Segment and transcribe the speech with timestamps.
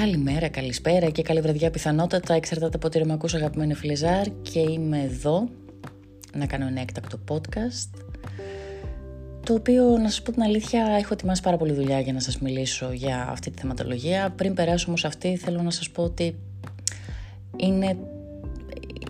[0.00, 2.34] Καλημέρα, καλησπέρα και καλή βραδιά πιθανότατα.
[2.34, 5.48] Εξαρτάται από τη ρεμακούς αγαπημένη Φιλιζάρ και είμαι εδώ
[6.34, 8.02] να κάνω ένα έκτακτο podcast
[9.44, 12.38] το οποίο να σας πω την αλήθεια έχω ετοιμάσει πάρα πολύ δουλειά για να σας
[12.38, 14.32] μιλήσω για αυτή τη θεματολογία.
[14.36, 16.36] Πριν περάσω όμως αυτή θέλω να σας πω ότι
[17.56, 17.96] είναι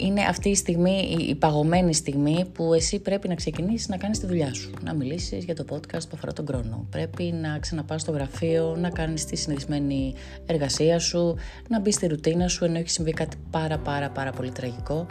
[0.00, 4.26] είναι αυτή η στιγμή, η παγωμένη στιγμή που εσύ πρέπει να ξεκινήσεις να κάνεις τη
[4.26, 4.70] δουλειά σου.
[4.82, 6.86] Να μιλήσεις για το podcast που αφορά τον χρόνο.
[6.90, 10.14] Πρέπει να ξαναπάς στο γραφείο, να κάνεις τη συνηθισμένη
[10.46, 11.36] εργασία σου,
[11.68, 15.06] να μπεις στη ρουτίνα σου ενώ έχει συμβεί κάτι πάρα πάρα πάρα πολύ τραγικό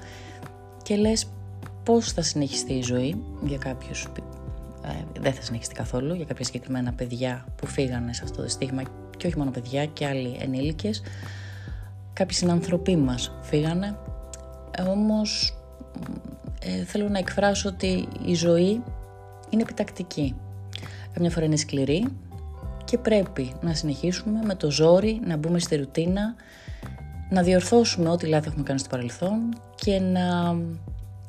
[0.83, 1.27] και λες
[1.83, 4.07] πώς θα συνεχιστεί η ζωή για κάποιους
[4.85, 8.83] ε, δεν θα συνεχιστεί καθόλου για κάποια συγκεκριμένα παιδιά που φύγανε σε αυτό το στίγμα
[9.17, 11.01] και όχι μόνο παιδιά και άλλοι ενήλικες
[12.13, 13.97] κάποιοι συνανθρωποί μας φύγανε
[14.87, 15.57] όμως
[16.59, 18.83] ε, θέλω να εκφράσω ότι η ζωή
[19.49, 20.35] είναι επιτακτική.
[21.13, 22.07] Καμιά φορά είναι σκληρή
[22.85, 26.35] και πρέπει να συνεχίσουμε με το ζόρι να μπούμε στη ρουτίνα,
[27.29, 29.39] να διορθώσουμε ό,τι λάθη έχουμε κάνει στο παρελθόν
[29.75, 30.55] και να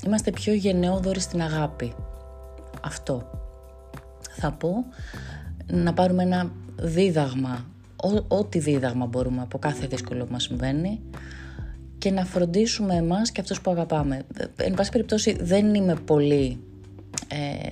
[0.06, 1.94] είμαστε πιο γενναιόδοροι στην αγάπη.
[2.80, 3.30] Αυτό
[4.30, 4.84] θα πω,
[5.66, 7.64] να πάρουμε ένα δίδαγμα,
[8.28, 11.00] ό,τι δίδαγμα μπορούμε από κάθε δύσκολο που μας συμβαίνει,
[12.00, 14.22] και να φροντίσουμε εμάς και αυτούς που αγαπάμε.
[14.56, 16.60] Εν πάση περιπτώσει δεν είμαι πολύ,
[17.28, 17.68] ε,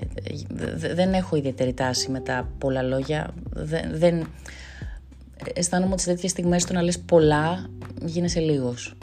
[0.95, 4.27] δεν έχω ιδιαίτερη τάση με τα πολλά λόγια, δεν, δεν
[5.55, 7.71] αισθάνομαι ότι σε τέτοιες στιγμές το να λες πολλά
[8.05, 8.99] γίνεσαι λίγος.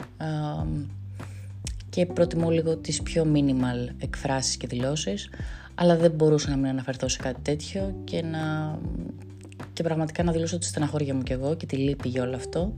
[1.88, 5.28] και προτιμώ λίγο τις πιο minimal εκφράσεις και δηλώσεις,
[5.74, 8.78] αλλά δεν μπορούσα να μην αναφερθώ σε κάτι τέτοιο και, να,
[9.72, 12.74] και πραγματικά να δηλώσω τη στεναχώρια μου κι εγώ και τη λύπη για όλο αυτό.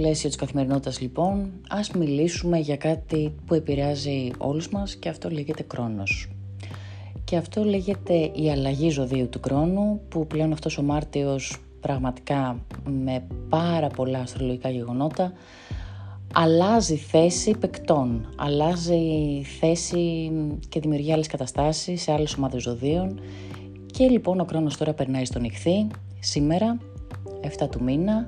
[0.00, 5.62] Πλαίσιο της καθημερινότητας λοιπόν, ας μιλήσουμε για κάτι που επηρεάζει όλους μας και αυτό λέγεται
[5.62, 6.28] κρόνος.
[7.24, 13.26] Και αυτό λέγεται η αλλαγή ζωδίου του κρόνου που πλέον αυτός ο Μάρτιος πραγματικά με
[13.48, 15.32] πάρα πολλά αστρολογικά γεγονότα
[16.32, 20.30] αλλάζει θέση παικτών, αλλάζει θέση
[20.68, 23.20] και δημιουργεί άλλες καταστάσεις σε άλλες ομάδες ζωδίων
[23.86, 25.86] και λοιπόν ο κρόνος τώρα περνάει στον ηχθή
[26.18, 26.78] σήμερα,
[27.58, 28.26] 7 του μήνα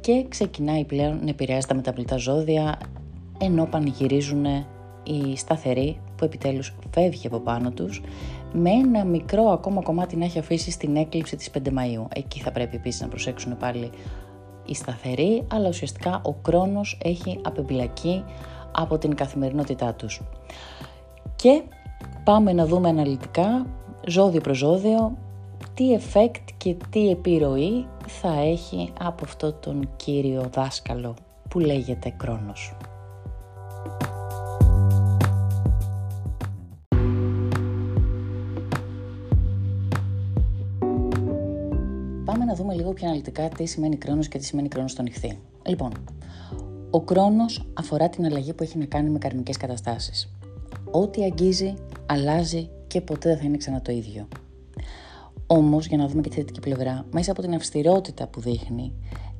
[0.00, 2.78] και ξεκινάει πλέον να επηρεάζει τα μεταβλητά ζώδια
[3.38, 4.44] ενώ πανηγυρίζουν
[5.02, 8.02] οι σταθεροί που επιτέλους φεύγει από πάνω τους
[8.52, 12.06] με ένα μικρό ακόμα κομμάτι να έχει αφήσει στην έκλειψη της 5 Μαΐου.
[12.14, 13.90] Εκεί θα πρέπει επίσης να προσέξουν πάλι
[14.66, 18.24] οι σταθεροί, αλλά ουσιαστικά ο χρόνος έχει απεμπλακεί
[18.72, 20.22] από την καθημερινότητά τους.
[21.36, 21.62] Και
[22.24, 23.66] πάμε να δούμε αναλυτικά,
[24.06, 25.16] ζώδιο προς ζώδιο,
[25.74, 27.86] τι effect και τι επιρροή
[28.18, 31.14] θα έχει από αυτό τον κύριο δάσκαλο
[31.48, 32.76] που λέγεται Κρόνος.
[42.24, 45.38] Πάμε να δούμε λίγο πιο αναλυτικά τι σημαίνει Κρόνος και τι σημαίνει Κρόνος στον ηχθή.
[45.66, 45.92] Λοιπόν,
[46.90, 50.34] ο Κρόνος αφορά την αλλαγή που έχει να κάνει με καρμικές καταστάσεις.
[50.90, 51.74] Ό,τι αγγίζει,
[52.06, 54.28] αλλάζει και ποτέ δεν θα είναι ξανά το ίδιο.
[55.52, 58.92] Όμως, για να δούμε και τη θετική πλευρά, μέσα από την αυστηρότητα που δείχνει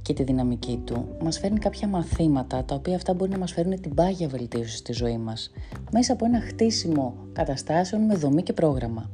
[0.03, 3.81] και τη δυναμική του, μας φέρνει κάποια μαθήματα τα οποία αυτά μπορεί να μας φέρουν
[3.81, 5.51] την πάγια βελτίωση στη ζωή μας,
[5.93, 9.11] μέσα από ένα χτίσιμο καταστάσεων με δομή και πρόγραμμα.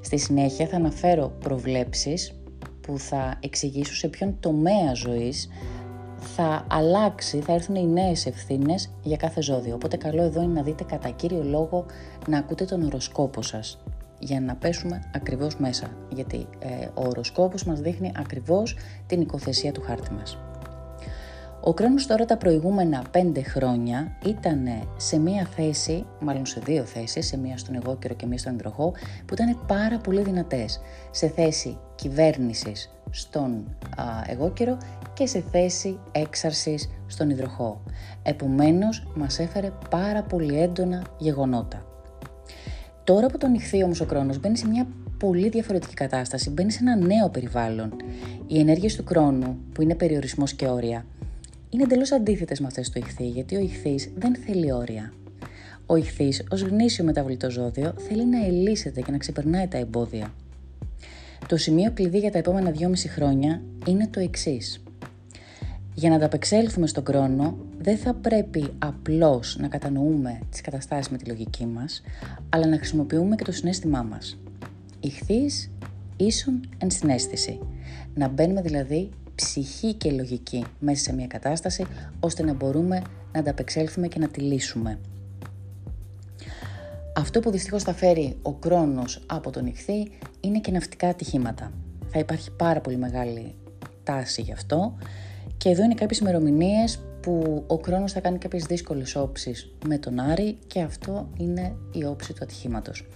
[0.00, 2.32] Στη συνέχεια θα αναφέρω προβλέψεις
[2.80, 5.48] που θα εξηγήσουν σε ποιον τομέα ζωής
[6.16, 9.74] θα αλλάξει, θα έρθουν οι νέες ευθύνες για κάθε ζώδιο.
[9.74, 11.84] Οπότε καλό εδώ είναι να δείτε κατά κύριο λόγο
[12.28, 13.78] να ακούτε τον οροσκόπο σας
[14.20, 18.76] για να πέσουμε ακριβώς μέσα, γιατί ε, ο οροσκόπος μας δείχνει ακριβώς
[19.06, 20.38] την οικοθεσία του χάρτη μας.
[21.62, 27.26] Ο Κρόνος τώρα τα προηγούμενα πέντε χρόνια ήταν σε μία θέση, μάλλον σε δύο θέσεις,
[27.26, 28.92] σε μία στον εγώ και μία στον υδροχό,
[29.26, 30.80] που ήταν πάρα πολύ δυνατές.
[31.10, 33.76] Σε θέση κυβέρνησης στον
[34.26, 34.78] εγώ καιρο
[35.12, 37.82] και σε θέση έξαρσης στον υδροχό.
[38.22, 41.89] Επομένως, μας έφερε πάρα πολύ έντονα γεγονότα.
[43.04, 44.86] Τώρα που τον ηχθεί όμως ο χρόνο μπαίνει σε μια
[45.18, 47.92] πολύ διαφορετική κατάσταση, μπαίνει σε ένα νέο περιβάλλον.
[48.46, 51.06] Οι ενέργειες του χρόνου, που είναι περιορισμός και όρια,
[51.70, 55.12] είναι εντελώς αντίθετες με αυτές του ηχθή, γιατί ο ηχθή δεν θέλει όρια.
[55.86, 60.32] Ο ηχθή, ως γνήσιο μεταβλητό ζώδιο, θέλει να ελύσεται και να ξεπερνάει τα εμπόδια.
[61.46, 64.82] Το σημείο κλειδί για τα επόμενα 2,5 χρόνια είναι το εξής.
[66.00, 71.24] Για να ανταπεξέλθουμε στον χρόνο, δεν θα πρέπει απλώς να κατανοούμε τις καταστάσεις με τη
[71.24, 72.02] λογική μας,
[72.48, 74.38] αλλά να χρησιμοποιούμε και το συνέστημά μας.
[75.00, 75.70] Ηχθείς
[76.16, 77.58] ίσον ενσυναίσθηση.
[78.14, 81.86] Να μπαίνουμε δηλαδή ψυχή και λογική μέσα σε μια κατάσταση,
[82.20, 83.02] ώστε να μπορούμε
[83.32, 84.98] να ανταπεξέλθουμε και να τη λύσουμε.
[87.16, 90.10] Αυτό που δυστυχώς θα φέρει ο κρόνος από τον ηχθή
[90.40, 91.72] είναι και ναυτικά ατυχήματα.
[92.08, 93.54] Θα υπάρχει πάρα πολύ μεγάλη
[94.02, 94.94] τάση γι' αυτό
[95.62, 100.18] και εδώ είναι κάποιες ημερομηνίες που ο Κρόνος θα κάνει κάποιες δύσκολες όψεις με τον
[100.18, 103.06] Άρη και αυτό είναι η όψη του ατυχήματος.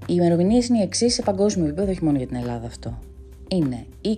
[0.00, 2.98] Οι ημερομηνίες είναι οι εξής σε παγκόσμιο επίπεδο, όχι μόνο για την Ελλάδα αυτό.
[3.48, 4.08] Είναι 20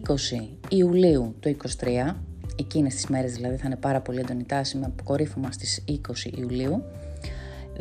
[0.68, 2.14] Ιουλίου του 23,
[2.56, 5.94] εκείνες τις μέρες δηλαδή θα είναι πάρα πολύ έντονη τάση με αποκορύφωμα στις 20
[6.38, 6.82] Ιουλίου,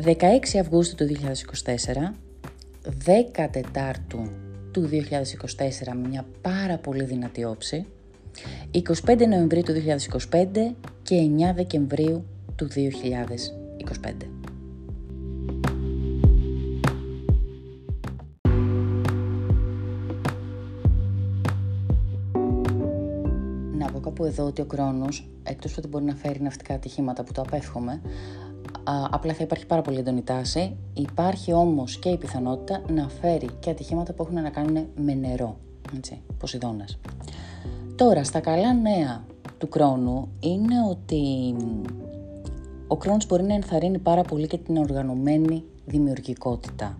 [0.04, 0.14] 16
[0.60, 1.12] Αυγούστου του
[1.64, 2.14] 2024,
[3.04, 4.30] 14
[4.70, 7.86] του 2024 με μια πάρα πολύ δυνατή όψη,
[9.06, 9.72] 25 Νοεμβρίου του
[10.30, 12.24] 2025 και 9 Δεκεμβρίου
[12.56, 12.74] του 2025.
[23.78, 27.32] Να πω κάπου εδώ ότι ο χρόνος, εκτός ότι μπορεί να φέρει ναυτικά ατυχήματα που
[27.32, 28.00] το απέφχομαι,
[29.10, 30.76] απλά θα υπάρχει πάρα πολύ έντονη τάση.
[30.94, 35.56] Υπάρχει όμως και η πιθανότητα να φέρει και ατυχήματα που έχουν να κάνουν με νερό.
[35.96, 36.98] Έτσι, Ποσειδώνας.
[37.96, 39.24] Τώρα, στα καλά νέα
[39.58, 41.54] του χρόνου είναι ότι
[42.86, 46.98] ο χρόνος μπορεί να ενθαρρύνει πάρα πολύ και την οργανωμένη δημιουργικότητα.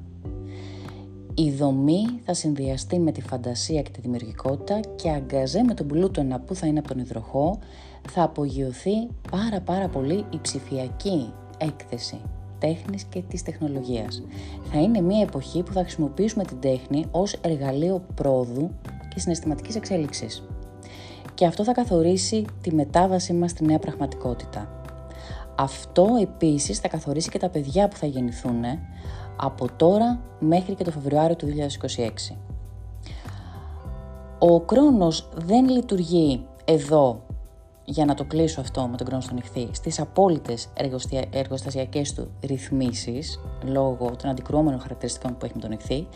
[1.34, 6.40] Η δομή θα συνδυαστεί με τη φαντασία και τη δημιουργικότητα και αγκαζέ με τον πλούτονα
[6.40, 7.58] που θα είναι από τον υδροχό
[8.08, 12.20] θα απογειωθεί πάρα πάρα πολύ η ψηφιακή έκθεση
[12.58, 14.22] τέχνης και της τεχνολογίας.
[14.72, 18.70] Θα είναι μια εποχή που θα χρησιμοποιήσουμε την τέχνη ως εργαλείο πρόοδου
[19.14, 20.42] και συναισθηματικής εξέλιξης
[21.34, 24.69] και αυτό θα καθορίσει τη μετάβασή μας στη νέα πραγματικότητα.
[25.55, 28.64] Αυτό επίσης θα καθορίσει και τα παιδιά που θα γεννηθούν
[29.37, 31.46] από τώρα μέχρι και το Φεβρουάριο του
[32.31, 32.34] 2026.
[34.38, 37.23] Ο Κρόνος δεν λειτουργεί εδώ
[37.84, 40.69] για να το κλείσω αυτό με τον χρόνο στον ηχθή, στις απόλυτες
[41.32, 46.06] εργοστασιακές του ρυθμίσεις, λόγω των αντικρουόμενων χαρακτηριστικών που έχει με τον ηχθή,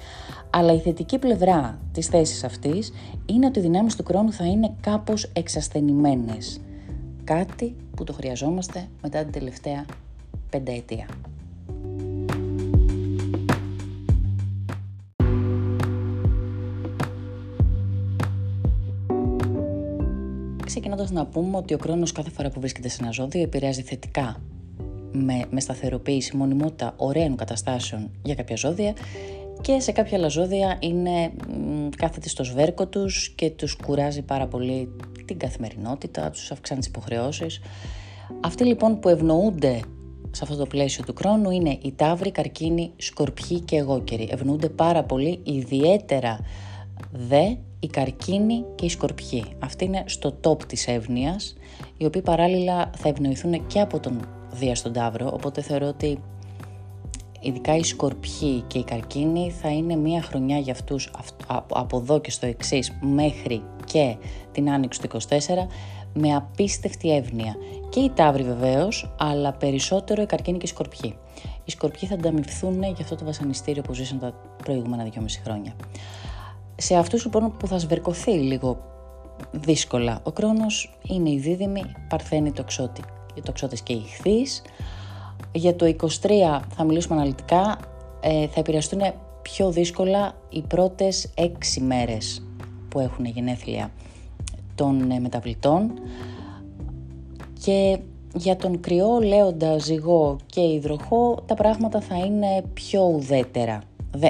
[0.50, 2.92] αλλά η θετική πλευρά της θέσης αυτής
[3.26, 6.60] είναι ότι οι δυνάμεις του χρόνου θα είναι κάπως εξασθενημένες.
[7.24, 9.84] Κάτι που το χρειαζόμαστε μετά την τελευταία
[10.50, 11.06] πενταετία.
[20.80, 24.42] Ξεκινώντας να πούμε ότι ο χρόνος κάθε φορά που βρίσκεται σε ένα ζώδιο επηρεάζει θετικά
[25.12, 28.92] με, με σταθεροποίηση, μονιμότητα ωραίων καταστάσεων για κάποια ζώδια
[29.60, 31.32] και σε κάποια άλλα ζώδια είναι
[31.96, 34.88] κάθεται στο σβέρκο τους και τους κουράζει πάρα πολύ
[35.24, 37.60] την καθημερινότητα, τους αυξάνει τις υποχρεώσεις.
[38.40, 39.80] Αυτοί λοιπόν που ευνοούνται
[40.30, 44.28] σε αυτό το πλαίσιο του χρόνου είναι οι τάβροι, καρκίνοι, σκορπιοί και εγώκεροι.
[44.32, 46.40] Ευνοούνται πάρα πολύ, ιδιαίτερα
[47.12, 49.44] δε η καρκίνη και η σκορπιοί.
[49.58, 51.56] Αυτή είναι στο top της εύνοιας,
[51.96, 56.18] οι οποίοι παράλληλα θα ευνοηθούν και από τον Δία στον Ταύρο, οπότε θεωρώ ότι
[57.40, 61.10] ειδικά οι σκορπιοί και η καρκίνη θα είναι μια χρονιά για αυτούς
[61.72, 64.16] από εδώ και στο εξής μέχρι και
[64.52, 65.38] την άνοιξη του 24
[66.14, 67.54] με απίστευτη εύνοια.
[67.88, 71.16] Και οι ταύροι βεβαίως, αλλά περισσότερο η καρκίνη και οι σκορπιοί.
[71.64, 74.34] Οι σκορπιοί θα ανταμυφθούν για αυτό το βασανιστήριο που ζήσαν τα
[74.64, 75.72] προηγούμενα 2,5 χρόνια
[76.76, 78.78] σε αυτούς λοιπόν που θα σβερκωθεί λίγο
[79.50, 83.02] δύσκολα ο χρόνος είναι η δίδυμη Παρθένη τοξότη,
[83.34, 84.62] η τοξότης και η ηχθής.
[85.52, 86.06] Για το 23
[86.76, 87.78] θα μιλήσουμε αναλυτικά,
[88.20, 89.00] ε, θα επηρεαστούν
[89.42, 92.46] πιο δύσκολα οι πρώτες 6 μέρες
[92.88, 93.90] που έχουν γενέθλια
[94.74, 95.92] των ε, μεταβλητών
[97.64, 97.98] και
[98.34, 103.82] για τον κρυό, λέοντα, ζυγό και υδροχό τα πράγματα θα είναι πιο ουδέτερα.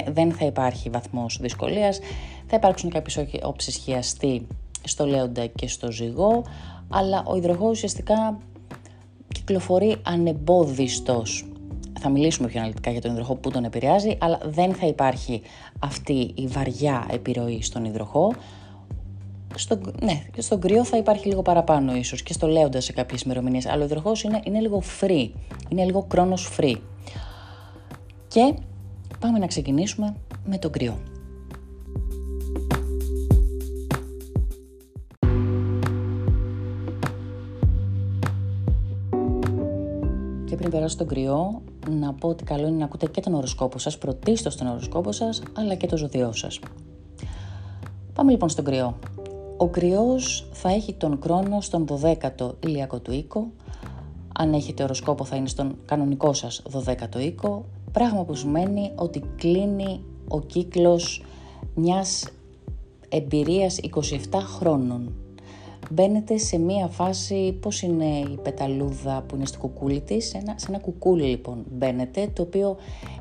[0.07, 1.99] Δεν θα υπάρχει βαθμός δυσκολίας,
[2.47, 4.47] θα υπάρξουν κάποιες όψεις χιαστή
[4.83, 6.43] στο λέοντα και στο ζυγό,
[6.89, 8.37] αλλά ο υδροχός ουσιαστικά
[9.27, 11.45] κυκλοφορεί ανεμπόδιστος.
[11.99, 15.41] Θα μιλήσουμε πιο αναλυτικά για τον υδροχό που τον επηρεάζει, αλλά δεν θα υπάρχει
[15.79, 18.33] αυτή η βαριά επιρροή στον υδροχό.
[19.55, 23.65] Στο, ναι, στον κρυό θα υπάρχει λίγο παραπάνω ίσως και στο λέοντα σε κάποιες ημερομηνίες,
[23.65, 25.29] αλλά ο υδροχός είναι, είναι λίγο free,
[25.69, 26.75] είναι λίγο χρόνος free.
[28.27, 28.53] Και
[29.19, 30.97] πάμε να ξεκινήσουμε με τον κρυό.
[40.67, 43.97] Πριν περάσω στον κρυό, να πω ότι καλό είναι να ακούτε και τον οροσκόπο σας,
[43.97, 46.59] πρωτίστως τον οροσκόπο σας, αλλά και το ζωδιό σας.
[48.13, 48.99] Πάμε λοιπόν στον κρυό.
[49.57, 53.47] Ο κρυός θα έχει τον χρόνο στον 12ο ηλιακό του οίκο,
[54.39, 60.01] αν έχετε οροσκόπο θα είναι στον κανονικό σας 12ο οίκο, πράγμα που σημαίνει ότι κλείνει
[60.27, 61.23] ο κύκλος
[61.75, 62.27] μιας
[63.09, 63.79] εμπειρίας
[64.31, 65.13] 27 χρόνων
[65.91, 70.53] μπαίνετε σε μία φάση, πώς είναι η πεταλούδα που είναι στο κουκούλι της, σε ένα,
[70.57, 72.77] σε ένα κουκούλι λοιπόν μπαίνετε, το οποίο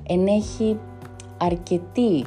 [0.07, 0.79] ενέχει
[1.37, 2.25] αρκετή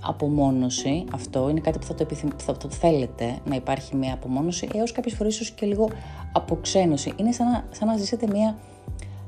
[0.00, 2.28] απομόνωση, αυτό είναι κάτι που θα το, επιθυμ...
[2.36, 5.88] θα το θέλετε να υπάρχει μια απομόνωση, έως κάποιες φορές ίσως και λίγο
[6.32, 7.12] αποξένωση.
[7.16, 8.56] Είναι σαν να, σαν να ζήσετε μια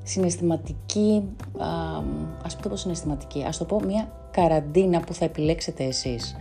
[0.03, 1.23] συναισθηματική,
[1.59, 1.67] α,
[2.45, 6.37] ας το πω συναισθηματική, ας το πω μια καραντίνα που θα επιλέξετε εσείς.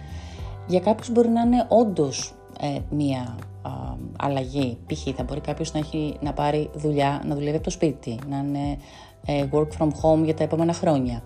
[0.68, 3.72] Για κάποιους μπορεί να είναι όντως ε, μία α,
[4.18, 4.78] αλλαγή.
[4.88, 5.16] Π.χ.
[5.16, 8.78] θα μπορεί κάποιος να, έχει, να πάρει δουλειά, να δουλεύει από το σπίτι, να είναι
[9.26, 11.24] ε, work from home για τα επόμενα χρόνια.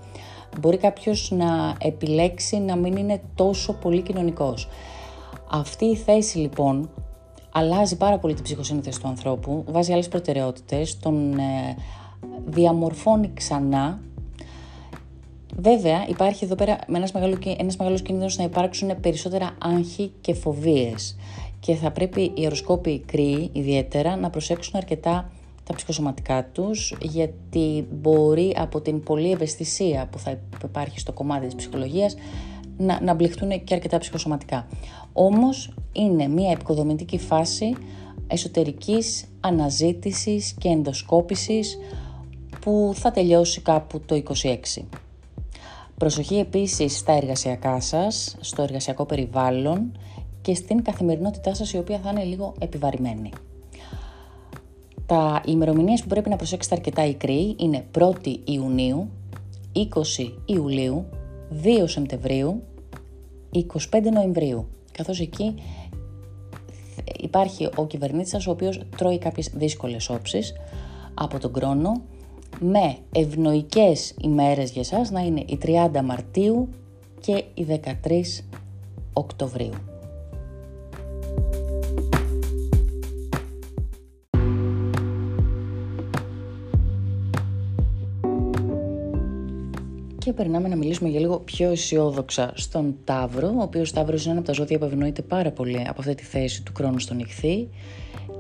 [0.60, 4.68] Μπορεί κάποιος να επιλέξει να μην είναι τόσο πολύ κοινωνικός.
[5.50, 6.90] Αυτή η θέση λοιπόν
[7.52, 11.76] αλλάζει πάρα πολύ την ψυχοσύνθεση του ανθρώπου, βάζει άλλες προτεραιότητες, τον ε,
[12.46, 14.00] διαμορφώνει ξανά
[15.60, 21.16] Βέβαια, υπάρχει εδώ πέρα ένας, μεγάλο, ένας μεγάλος κίνδυνος να υπάρξουν περισσότερα άγχη και φοβίες
[21.60, 25.32] και θα πρέπει οι αεροσκόποι κρύοι ιδιαίτερα να προσέξουν αρκετά
[25.64, 31.56] τα ψυχοσωματικά τους γιατί μπορεί από την πολλή ευαισθησία που θα υπάρχει στο κομμάτι της
[31.56, 32.16] ψυχολογίας
[32.78, 34.68] να, να μπληχτούν και αρκετά ψυχοσωματικά.
[35.14, 37.76] Όμως είναι μια επικοδομητική φάση
[38.28, 41.78] εσωτερικής αναζήτησης και ενδοσκόπησης
[42.62, 44.84] που θα τελειώσει κάπου το 26.
[46.00, 49.98] Προσοχή επίσης στα εργασιακά σας, στο εργασιακό περιβάλλον
[50.42, 53.32] και στην καθημερινότητά σας η οποία θα είναι λίγο επιβαρημένη.
[55.06, 59.10] Τα ημερομηνίες που πρέπει να προσέξετε αρκετά ικροί είναι 1η Ιουνίου,
[59.74, 59.82] 20
[60.46, 61.06] Ιουλίου,
[61.64, 62.64] 2 Σεπτεμβρίου,
[63.52, 65.56] 25 Νοεμβρίου, καθώς εκεί
[67.20, 70.54] υπάρχει ο κυβερνήτης σας ο οποίος τρώει κάποιες δύσκολες όψεις
[71.14, 72.02] από τον χρόνο
[72.60, 76.70] με ευνοϊκές ημέρες για σας να είναι οι 30 Μαρτίου
[77.20, 78.44] και οι 13
[79.14, 79.74] Οκτωβρίου.
[90.18, 94.40] Και περνάμε να μιλήσουμε για λίγο πιο αισιόδοξα στον Ταύρο, ο οποίος Ταύρος είναι ένα
[94.40, 97.70] από τα ζώδια που ευνοείται πάρα πολύ από αυτή τη θέση του χρόνου στον Ιχθύ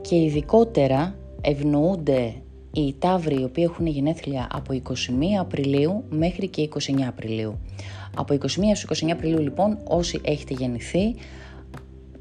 [0.02, 2.34] και ειδικότερα ευνοούνται
[2.79, 4.91] οι Ταύροι οι οποίοι έχουν γενέθλια από 21
[5.39, 7.60] Απριλίου μέχρι και 29 Απριλίου.
[8.15, 11.15] Από 21 έως 29 Απριλίου λοιπόν όσοι έχετε γεννηθεί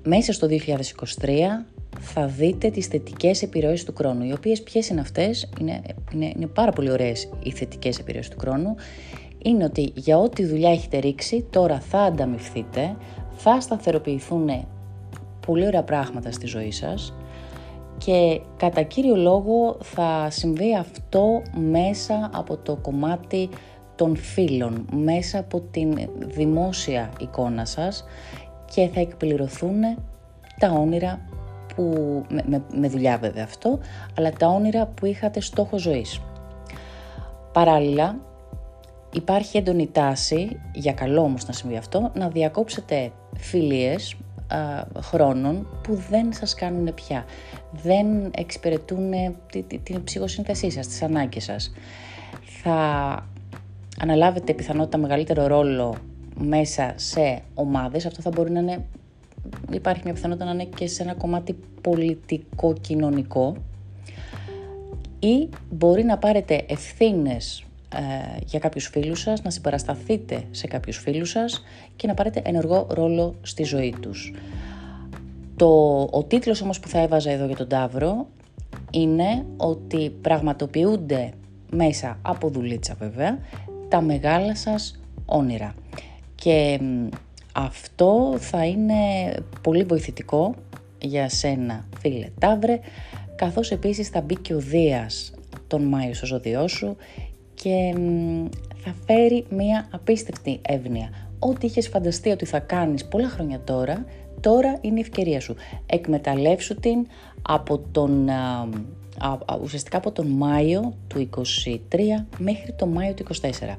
[0.02, 0.48] μέσα στο
[1.20, 1.28] 2023
[2.00, 5.82] θα δείτε τις θετικές επιρροές του χρόνου, οι οποίες ποιες είναι αυτές, είναι,
[6.12, 8.74] είναι, είναι πάρα πολύ ωραίες οι θετικές επιρροές του χρόνου,
[9.42, 12.96] είναι ότι για ό,τι δουλειά έχετε ρίξει τώρα θα ανταμυφθείτε,
[13.36, 14.66] θα σταθεροποιηθούν
[15.46, 17.14] πολύ ωραία πράγματα στη ζωή σας,
[17.98, 23.48] και κατά κύριο λόγο θα συμβεί αυτό μέσα από το κομμάτι
[23.94, 28.04] των φίλων, μέσα από την δημόσια εικόνα σας
[28.74, 29.80] και θα εκπληρωθούν
[30.58, 31.20] τα όνειρα
[31.74, 31.92] που,
[32.28, 33.78] με, με, δουλειά βέβαια αυτό,
[34.18, 36.20] αλλά τα όνειρα που είχατε στόχο ζωής.
[37.52, 38.16] Παράλληλα,
[39.12, 44.16] υπάρχει έντονη τάση, για καλό όμως να συμβεί αυτό, να διακόψετε φιλίες
[45.00, 47.24] χρόνων που δεν σας κάνουν πια.
[47.72, 49.12] Δεν εξυπηρετούν
[49.82, 51.72] την ψυχοσύνθεσή σας, τις ανάγκες σας.
[52.62, 52.78] Θα
[54.00, 55.96] αναλάβετε πιθανότητα μεγαλύτερο ρόλο
[56.38, 58.06] μέσα σε ομάδες.
[58.06, 58.84] Αυτό θα μπορεί να είναι,
[59.70, 63.56] υπάρχει μια πιθανότητα να είναι και σε ένα κομμάτι πολιτικό-κοινωνικό
[65.18, 68.00] ή μπορεί να πάρετε ευθύνες ε,
[68.44, 71.64] για κάποιους φίλους σας, να συμπαρασταθείτε σε κάποιους φίλους σας
[71.96, 74.32] και να πάρετε ενεργό ρόλο στη ζωή τους.
[75.56, 78.26] Το, ο τίτλος όμως που θα έβαζα εδώ για τον Ταύρο
[78.90, 81.32] είναι ότι πραγματοποιούνται
[81.70, 83.38] μέσα από δουλίτσα βέβαια
[83.88, 85.74] τα μεγάλα σας όνειρα.
[86.34, 86.80] Και
[87.52, 88.94] αυτό θα είναι
[89.62, 90.54] πολύ βοηθητικό
[90.98, 92.80] για σένα φίλε Ταύρε,
[93.36, 95.32] καθώς επίσης θα μπει και ο Δίας
[95.66, 96.96] τον Μάιο στο ζώδιό σου
[97.54, 97.94] και
[98.84, 101.10] θα φέρει μία απίστευτη εύνοια.
[101.38, 104.04] Ό,τι είχες φανταστεί ότι θα κάνεις πολλά χρόνια τώρα,
[104.40, 105.54] τώρα είναι η ευκαιρία σου.
[105.86, 107.06] Εκμεταλλεύσου την
[107.42, 108.28] από τον,
[109.62, 111.40] ουσιαστικά από τον Μάιο του 23
[112.38, 113.76] μέχρι τον Μάιο του 24.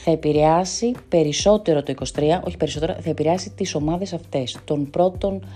[0.00, 5.46] Θα επηρεάσει περισσότερο το 23, όχι περισσότερο, θα επηρεάσει τις ομάδες αυτές των πρώτων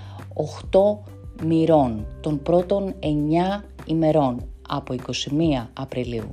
[0.71, 0.99] 8
[1.45, 6.31] μοιρών, των πρώτων 9 ημερών από 21 Απριλίου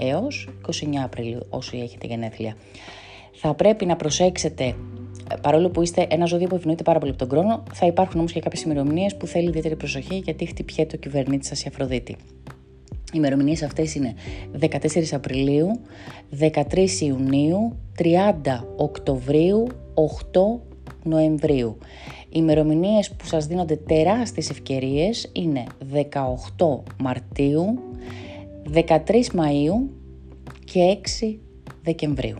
[0.00, 0.70] έως 29
[1.04, 2.56] Απριλίου όσοι έχετε γενέθλια.
[3.32, 4.74] Θα πρέπει να προσέξετε,
[5.40, 8.32] παρόλο που είστε ένα ζώδιο που ευνοείται πάρα πολύ από τον χρόνο, θα υπάρχουν όμως
[8.32, 12.16] και κάποιες ημερομηνίες που θέλει ιδιαίτερη προσοχή γιατί χτυπιέται ο κυβερνήτη σας η Αφροδίτη.
[13.12, 14.14] Οι ημερομηνίες αυτές είναι
[14.60, 15.80] 14 Απριλίου,
[16.38, 20.60] 13 Ιουνίου, 30 Οκτωβρίου, 8
[21.02, 21.78] Νοεμβρίου.
[22.28, 27.78] ημερομηνίες που σας δίνονται τεράστιες ευκαιρίες είναι 18 Μαρτίου,
[28.72, 29.88] 13 Μαΐου
[30.64, 31.38] και 6
[31.82, 32.36] Δεκεμβρίου.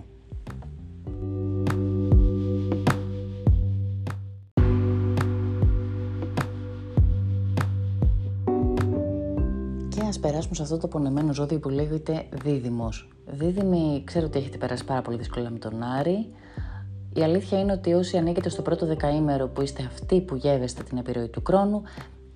[10.11, 13.09] Ας περάσουμε σε αυτό το πονεμένο ζώδιο που λέγεται δίδυμος.
[13.27, 16.27] Δίδυμοι, ξέρω ότι έχετε περάσει πάρα πολύ δύσκολα με τον Άρη.
[17.15, 20.99] Η αλήθεια είναι ότι όσοι ανήκετε στο πρώτο δεκαήμερο που είστε αυτοί που γεύεστε την
[20.99, 21.83] επιρροή του χρόνου,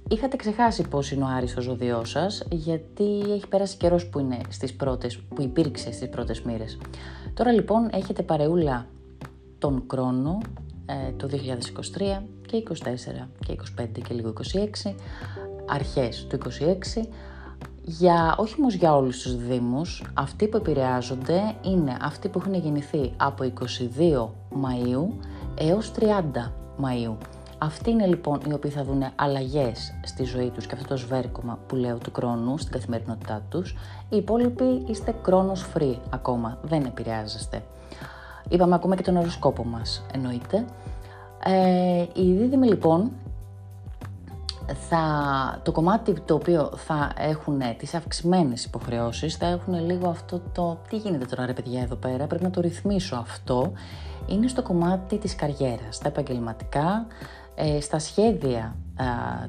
[0.09, 4.39] είχατε ξεχάσει πώς είναι ο Άρης ο ζώδιό σας, γιατί έχει περάσει καιρός που, είναι
[4.49, 6.79] στις πρώτες, που υπήρξε στις πρώτες μοίρες.
[7.35, 8.87] Τώρα λοιπόν έχετε παρεούλα
[9.59, 10.39] τον χρόνο,
[10.87, 14.95] ε, το 2023 και 24 και 25 και λίγο 26,
[15.67, 17.09] αρχές του 26,
[17.83, 23.13] για, όχι όμως για όλους τους δήμους, αυτοί που επηρεάζονται είναι αυτοί που έχουν γεννηθεί
[23.17, 24.29] από 22
[24.63, 25.09] Μαΐου
[25.59, 26.03] έως 30
[26.83, 27.17] Μαΐου.
[27.59, 31.59] Αυτοί είναι λοιπόν οι οποίοι θα δουν αλλαγές στη ζωή τους και αυτό το σβέρκωμα
[31.67, 33.77] που λέω του χρόνου στην καθημερινότητά τους.
[34.09, 37.63] Οι υπόλοιποι είστε χρόνος free ακόμα, δεν επηρεάζεστε.
[38.49, 40.65] Είπαμε ακόμα και τον οροσκόπο μας εννοείται.
[41.45, 43.11] Ε, οι δίδυμοι λοιπόν
[44.89, 45.03] θα,
[45.63, 50.97] το κομμάτι το οποίο θα έχουν τις αυξημένες υποχρεώσεις, θα έχουν λίγο αυτό το τι
[50.97, 53.73] γίνεται τώρα ρε παιδιά εδώ πέρα, πρέπει να το ρυθμίσω αυτό,
[54.27, 57.07] είναι στο κομμάτι της καριέρας, τα επαγγελματικά,
[57.55, 58.77] ε, στα σχέδια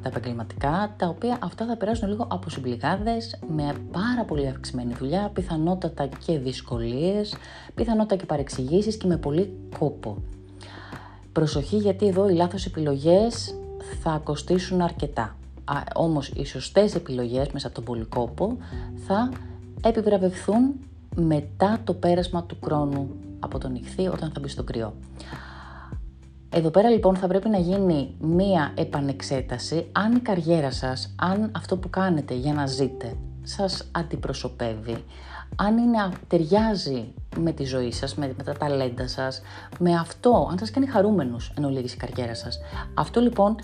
[0.02, 5.30] τα επαγγελματικά, τα οποία αυτά θα περάσουν λίγο από συμπληγάδες, με πάρα πολύ αυξημένη δουλειά,
[5.34, 7.36] πιθανότατα και δυσκολίες,
[7.76, 10.18] πιθανότατα και παρεξηγήσεις και με πολύ κόπο.
[11.32, 13.56] Προσοχή γιατί εδώ οι λάθος επιλογές
[14.02, 15.36] θα κοστίσουν αρκετά.
[15.66, 18.58] Α, όμως οι σωστές επιλογές μέσα από τον πολυκόπο
[19.08, 19.30] θα
[19.84, 20.74] επιβραβευθούν
[21.16, 24.94] μετά το πέρασμα του χρόνου από τον ηχθή όταν θα μπει στο κρυό.
[26.50, 31.78] Εδώ πέρα λοιπόν θα πρέπει να γίνει μία επανεξέταση αν η καριέρα σας, αν αυτό
[31.78, 33.16] που κάνετε για να ζείτε
[33.46, 35.04] σας αντιπροσωπεύει,
[35.56, 39.42] αν είναι, ταιριάζει με τη ζωή σας, με, τα ταλέντα σας,
[39.80, 42.60] με αυτό, αν σας κάνει χαρούμενους εν ολίγης η καριέρα σας.
[42.94, 43.56] Αυτό λοιπόν,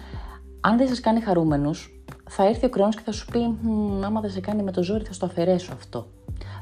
[0.62, 3.58] αν δεν σας κάνει χαρούμενους, θα έρθει ο χρόνος και θα σου πει
[4.04, 6.08] άμα δεν σε κάνει με το ζόρι θα στο αφαιρέσω αυτό,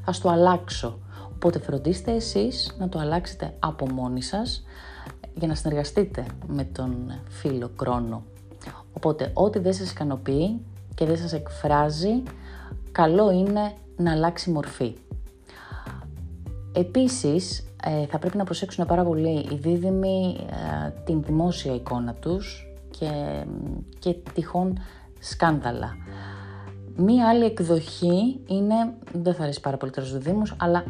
[0.05, 0.99] θα στο αλλάξω.
[1.33, 4.63] Οπότε φροντίστε εσείς να το αλλάξετε από μόνοι σας
[5.35, 8.23] για να συνεργαστείτε με τον φίλο κρόνο.
[8.93, 10.59] Οπότε ό,τι δεν σας ικανοποιεί
[10.95, 12.23] και δεν σας εκφράζει,
[12.91, 14.95] καλό είναι να αλλάξει μορφή.
[16.73, 20.35] Επίσης, ε, θα πρέπει να προσέξουν πάρα πολύ οι δίδυμοι
[20.85, 23.43] ε, την δημόσια εικόνα τους και,
[23.99, 24.77] και τυχόν
[25.19, 25.95] σκάνδαλα.
[26.95, 28.75] Μία άλλη εκδοχή είναι,
[29.13, 30.83] δεν θα αρέσει πάρα πολύ τώρα στους δήμους, αλλά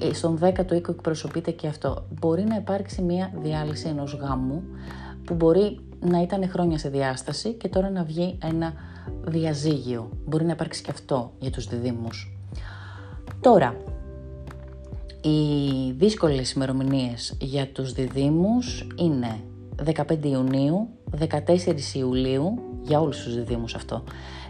[0.00, 2.06] ε, στον 10ο οίκο εκπροσωπείται και αυτό.
[2.20, 4.62] Μπορεί να υπάρξει μία διάλυση ενός γάμου
[5.24, 8.72] που μπορεί να ήταν χρόνια σε διάσταση και τώρα να βγει ένα
[9.22, 10.10] διαζύγιο.
[10.26, 12.36] Μπορεί να υπάρξει και αυτό για τους διδήμους.
[13.40, 13.76] Τώρα,
[15.22, 19.40] οι δύσκολες ημερομηνίες για τους διδήμους είναι
[19.84, 24.04] 15 Ιουνίου, 14 Ιουλίου, για όλους τους διδήμους αυτό,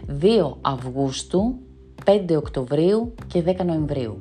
[0.07, 1.55] 2 Αυγούστου,
[2.05, 4.17] 5 Οκτωβρίου και 10 Νοεμβρίου.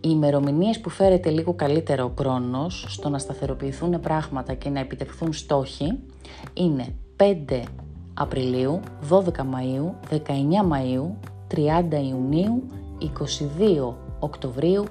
[0.00, 5.32] Οι ημερομηνίες που φέρεται λίγο καλύτερα ο χρόνος στο να σταθεροποιηθούν πράγματα και να επιτευχθούν
[5.32, 5.98] στόχοι
[6.54, 7.62] είναι 5
[8.14, 10.16] Απριλίου, 12 Μαΐου, 19
[10.70, 11.10] Μαΐου,
[11.48, 12.62] 30 Ιουνίου,
[12.98, 14.84] 22 Οκτωβρίου,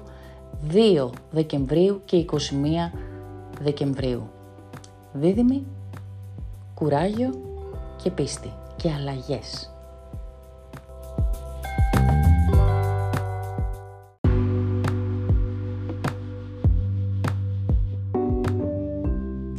[0.72, 2.36] 2 Δεκεμβρίου και 21
[3.62, 4.30] Δεκεμβρίου.
[5.12, 5.66] Δίδυμη,
[6.74, 7.30] κουράγιο
[8.02, 9.70] και πίστη και αλλαγές.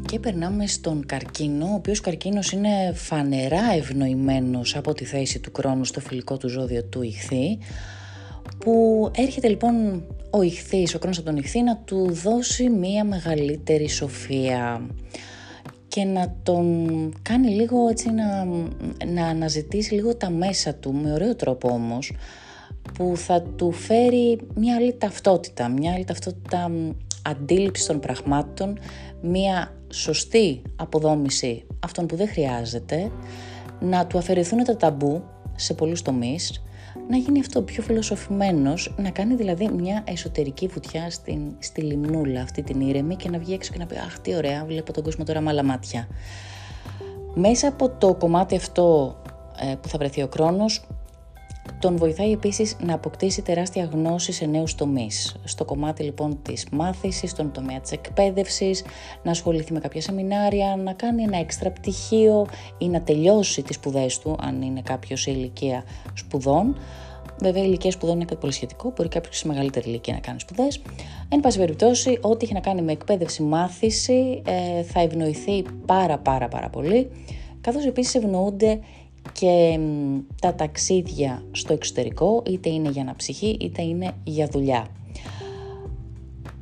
[0.05, 5.85] Και περνάμε στον καρκίνο, ο οποίος καρκίνος είναι φανερά ευνοημένος από τη θέση του χρόνου
[5.85, 7.57] στο φιλικό του ζώδιο του ηχθή,
[8.59, 13.89] που έρχεται λοιπόν ο ηχθής, ο χρόνος από τον ηχθή να του δώσει μία μεγαλύτερη
[13.89, 14.87] σοφία
[15.87, 16.89] και να τον
[17.21, 18.45] κάνει λίγο έτσι να,
[19.05, 22.11] να αναζητήσει λίγο τα μέσα του, με ωραίο τρόπο όμως,
[22.93, 26.71] που θα του φέρει μια άλλη ταυτότητα, μια άλλη ταυτότητα
[27.21, 28.77] αντίληψη των πραγμάτων,
[29.21, 33.11] μια σωστή αποδόμηση αυτών που δεν χρειάζεται,
[33.79, 35.23] να του αφαιρεθούν τα ταμπού
[35.55, 36.63] σε πολλούς τομείς,
[37.07, 42.63] να γίνει αυτό πιο φιλοσοφημένος, να κάνει δηλαδή μια εσωτερική βουτιά στην, στη λιμνούλα αυτή
[42.63, 45.23] την ήρεμη και να βγει έξω και να πει «Αχ, τι ωραία, βλέπω τον κόσμο
[45.23, 46.07] τώρα με άλλα μάτια».
[47.33, 49.15] Μέσα από το κομμάτι αυτό
[49.59, 50.87] ε, που θα βρεθεί ο χρόνος,
[51.79, 55.35] Τον βοηθάει επίσης να αποκτήσει τεράστια γνώση σε νέους τομείς.
[55.43, 58.83] Στο κομμάτι λοιπόν της μάθησης, στον τομέα της εκπαίδευσης,
[59.23, 62.45] να ασχοληθεί με κάποια σεμινάρια, να κάνει ένα έξτρα πτυχίο
[62.77, 66.77] ή να τελειώσει τις σπουδές του, αν είναι κάποιος σε ηλικία σπουδών.
[67.39, 68.93] Βέβαια, η ηλικία σπουδών είναι κάτι πολύ σχετικό.
[68.95, 70.81] Μπορεί κάποιος σε μεγαλύτερη ηλικία να κάνει σπουδές.
[71.29, 76.47] Εν πάση περιπτώσει, ό,τι έχει να κάνει με εκπαίδευση, μάθηση ε, θα ευνοηθεί πάρα πάρα
[76.47, 77.09] πάρα πολύ.
[77.61, 78.79] Καθώς επίσης ευνοούνται
[79.31, 79.79] και
[80.41, 84.87] τα ταξίδια στο εξωτερικό, είτε είναι για αναψυχή είτε είναι για δουλειά.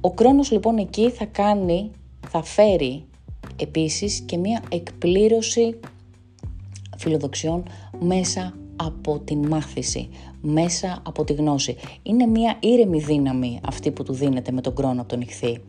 [0.01, 1.91] Ο χρόνος λοιπόν εκεί θα κάνει,
[2.27, 3.03] θα φέρει
[3.55, 5.79] επίσης και μία εκπλήρωση
[6.97, 7.63] φιλοδοξιών
[7.99, 10.09] μέσα από την μάθηση,
[10.41, 11.75] μέσα από τη γνώση.
[12.03, 15.61] Είναι μία ήρεμη δύναμη αυτή που του δίνεται με τον χρόνο από τον ηχθή.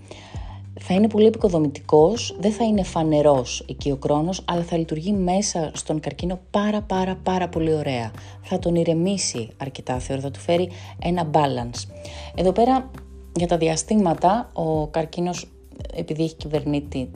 [0.80, 5.70] Θα είναι πολύ επικοδομητικός, δεν θα είναι φανερός εκεί ο χρόνος, αλλά θα λειτουργεί μέσα
[5.74, 8.10] στον καρκίνο πάρα πάρα πάρα πολύ ωραία.
[8.42, 10.70] Θα τον ηρεμήσει αρκετά, θεωρώ, θα του φέρει
[11.02, 11.90] ένα balance.
[12.34, 12.90] Εδώ πέρα
[13.36, 15.48] για τα διαστήματα, ο καρκίνος
[15.94, 17.10] επειδή έχει κυβερνήτη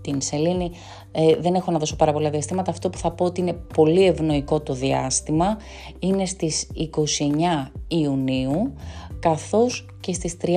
[0.00, 0.70] την σελήνη.
[1.12, 2.70] Ε, δεν έχω να δώσω πάρα πολλά διαστήματα.
[2.70, 5.56] Αυτό που θα πω ότι είναι πολύ ευνοϊκό το διάστημα
[5.98, 8.74] είναι στις 29 Ιουνίου
[9.18, 10.48] καθώς και στις 30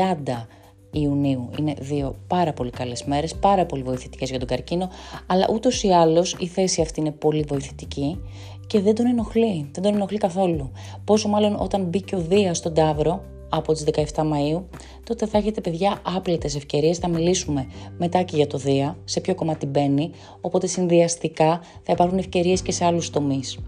[0.96, 1.50] Ιουνίου.
[1.60, 4.90] Είναι δύο πάρα πολύ καλές μέρες, πάρα πολύ βοηθητικές για τον καρκίνο,
[5.28, 8.20] αλλά ούτως ή άλλως η θέση αυτή είναι πολύ βοηθητική
[8.68, 10.72] και δεν τον ενοχλεί, δεν τον ενοχλεί καθόλου.
[11.04, 14.64] Πόσο μάλλον όταν μπήκε ο Δίας στον Ταύρο, από τις 17 Μαΐου,
[15.04, 19.36] τότε θα έχετε παιδιά άπλετες ευκαιρίες, θα μιλήσουμε μετά και για το Δία, σε ποιο
[19.36, 23.60] κομμάτι μπαίνει, οπότε συνδυαστικά θα υπάρχουν ευκαιρίες και σε άλλους τομείς.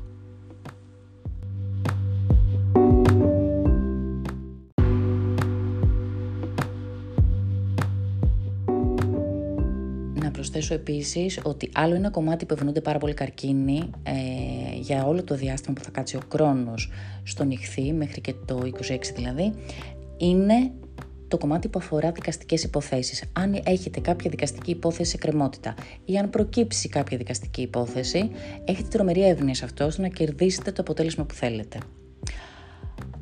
[10.58, 14.14] Προσθέσω επίσης ότι άλλο ένα κομμάτι που ευνούνται πάρα πολύ καρκίνοι ε,
[14.80, 16.92] για όλο το διάστημα που θα κάτσει ο χρόνος
[17.24, 19.54] στον ηχθή, μέχρι και το 26 δηλαδή,
[20.18, 20.72] είναι
[21.28, 23.24] το κομμάτι που αφορά δικαστικές υποθέσεις.
[23.34, 25.74] Αν έχετε κάποια δικαστική υπόθεση σε κρεμότητα
[26.06, 28.30] ή αν προκύψει κάποια δικαστική υπόθεση,
[28.66, 31.78] έχετε τρομερή εύνοια σε αυτό ώστε να κερδίσετε το αποτέλεσμα που θέλετε.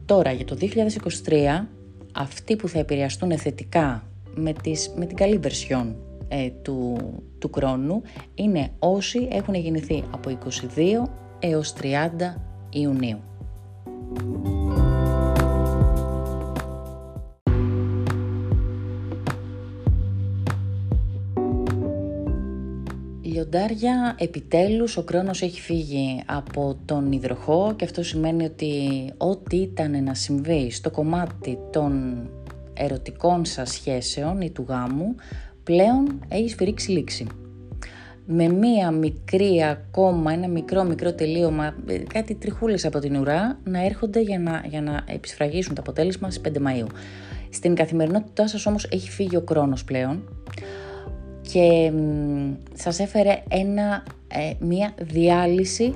[0.06, 1.66] Τώρα για το 2023,
[2.12, 5.96] αυτοί που θα επηρεαστούν θετικά με, τις, με την καλή βερσιόν
[6.28, 6.98] ε, του,
[7.40, 8.02] του χρόνου
[8.36, 10.38] είναι όσοι έχουν γεννηθεί από
[10.76, 11.10] 22
[11.40, 11.86] έως 30
[12.70, 13.20] Ιουνίου.
[23.22, 28.74] Λιοντάρια, επιτέλους ο χρόνος έχει φύγει από τον υδροχό και αυτό σημαίνει ότι
[29.18, 32.20] ό,τι ήταν να συμβεί στο κομμάτι των
[32.74, 35.16] ερωτικών σας σχέσεων ή του γάμου
[35.66, 37.28] πλέον έχει σφυρίξει λήξη
[38.26, 43.86] με μία μικρή ακόμα, ένα μικρό μικρό τελείωμα, ε, κάτι τριχούλες από την ουρά, να
[43.86, 46.88] έρχονται για να, για να επισφραγίσουν το αποτέλεσμα στις 5 Μαΐου.
[47.50, 50.24] Στην καθημερινότητά σας όμως έχει φύγει ο χρόνος πλέον
[51.42, 51.92] και
[52.74, 55.96] σας έφερε ένα, ε, μία διάλυση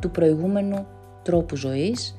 [0.00, 0.86] του προηγούμενου
[1.22, 2.16] τρόπου ζωής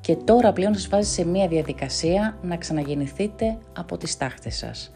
[0.00, 4.92] και τώρα πλέον σας βάζει σε μία διαδικασία να ξαναγεννηθείτε από τις τάχτες σας.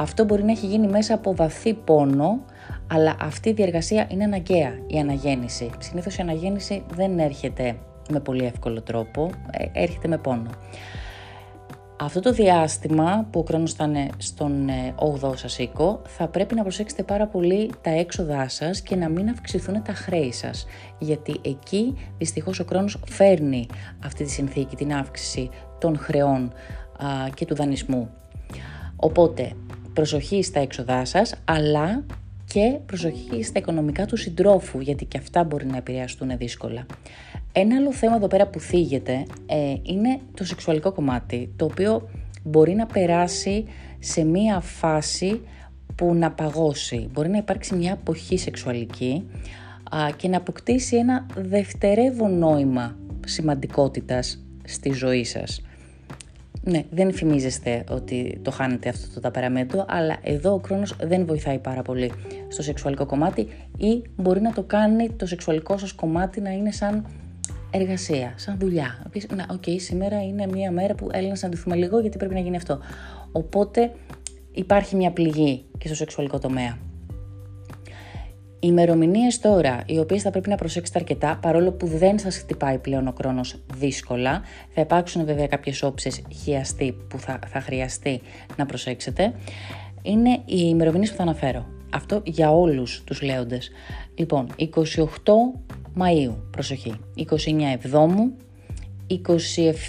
[0.00, 2.44] Αυτό μπορεί να έχει γίνει μέσα από βαθύ πόνο,
[2.86, 5.70] αλλά αυτή η διεργασία είναι αναγκαία, η αναγέννηση.
[5.78, 7.76] Συνήθως η αναγέννηση δεν έρχεται
[8.10, 10.50] με πολύ εύκολο τρόπο, ε, έρχεται με πόνο.
[12.00, 16.54] Αυτό το διάστημα που ο χρόνος θα είναι στον 8ο ε, σας οίκο, θα πρέπει
[16.54, 20.66] να προσέξετε πάρα πολύ τα έξοδά σας και να μην αυξηθούν τα χρέη σας.
[20.98, 23.66] Γιατί εκεί δυστυχώς ο χρόνος φέρνει
[24.04, 26.52] αυτή τη συνθήκη, την αύξηση των χρεών
[27.34, 28.10] και του δανεισμού.
[28.96, 29.52] Οπότε
[29.98, 32.04] προσοχή στα έξοδά σας, αλλά
[32.44, 36.86] και προσοχή στα οικονομικά του συντρόφου, γιατί και αυτά μπορεί να επηρεαστούν δύσκολα.
[37.52, 42.08] Ένα άλλο θέμα εδώ πέρα που θίγεται ε, είναι το σεξουαλικό κομμάτι, το οποίο
[42.42, 43.64] μπορεί να περάσει
[43.98, 45.40] σε μία φάση
[45.94, 47.08] που να παγώσει.
[47.12, 49.28] Μπορεί να υπάρξει μια αποχή σεξουαλική
[50.16, 55.62] και να αποκτήσει ένα δευτερεύον νόημα σημαντικότητας στη ζωή σας.
[56.70, 61.58] Ναι, δεν φημίζεστε ότι το χάνετε αυτό το ταπεραμέντο, αλλά εδώ ο Κρόνος δεν βοηθάει
[61.58, 62.12] πάρα πολύ
[62.48, 67.06] στο σεξουαλικό κομμάτι ή μπορεί να το κάνει το σεξουαλικό σας κομμάτι να είναι σαν
[67.70, 69.10] εργασία, σαν δουλειά.
[69.36, 72.40] Να, ok, okay, σήμερα είναι μια μέρα που έλα να συναντηθούμε λίγο γιατί πρέπει να
[72.40, 72.78] γίνει αυτό.
[73.32, 73.92] Οπότε
[74.52, 76.87] υπάρχει μια πληγή και στο σεξουαλικό τομέα.
[78.60, 82.78] Οι ημερομηνίες τώρα, οι οποίες θα πρέπει να προσέξετε αρκετά, παρόλο που δεν σας χτυπάει
[82.78, 88.20] πλέον ο χρόνος δύσκολα, θα υπάρξουν βέβαια κάποιες όψει χιαστή που θα, θα χρειαστεί
[88.56, 89.34] να προσέξετε,
[90.02, 91.66] είναι οι ημερομηνίες που θα αναφέρω.
[91.92, 93.70] Αυτό για όλους τους λέοντες.
[94.14, 94.66] Λοιπόν, 28
[95.98, 97.24] Μαΐου, προσοχή, 29
[97.74, 98.36] Εβδόμου,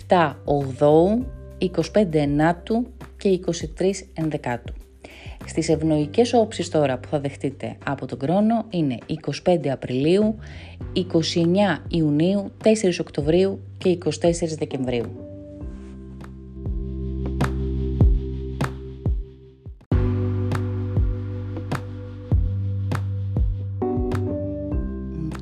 [0.08, 1.26] 27 Ογδόου,
[1.58, 4.74] 25 Ενάτου και 23 Ενδεκάτου.
[5.46, 8.98] Στις ευνοϊκές όψεις τώρα που θα δεχτείτε από τον χρόνο είναι
[9.46, 10.36] 25 Απριλίου,
[10.94, 11.04] 29
[11.88, 12.68] Ιουνίου, 4
[13.00, 14.10] Οκτωβρίου και 24
[14.58, 15.30] Δεκεμβρίου.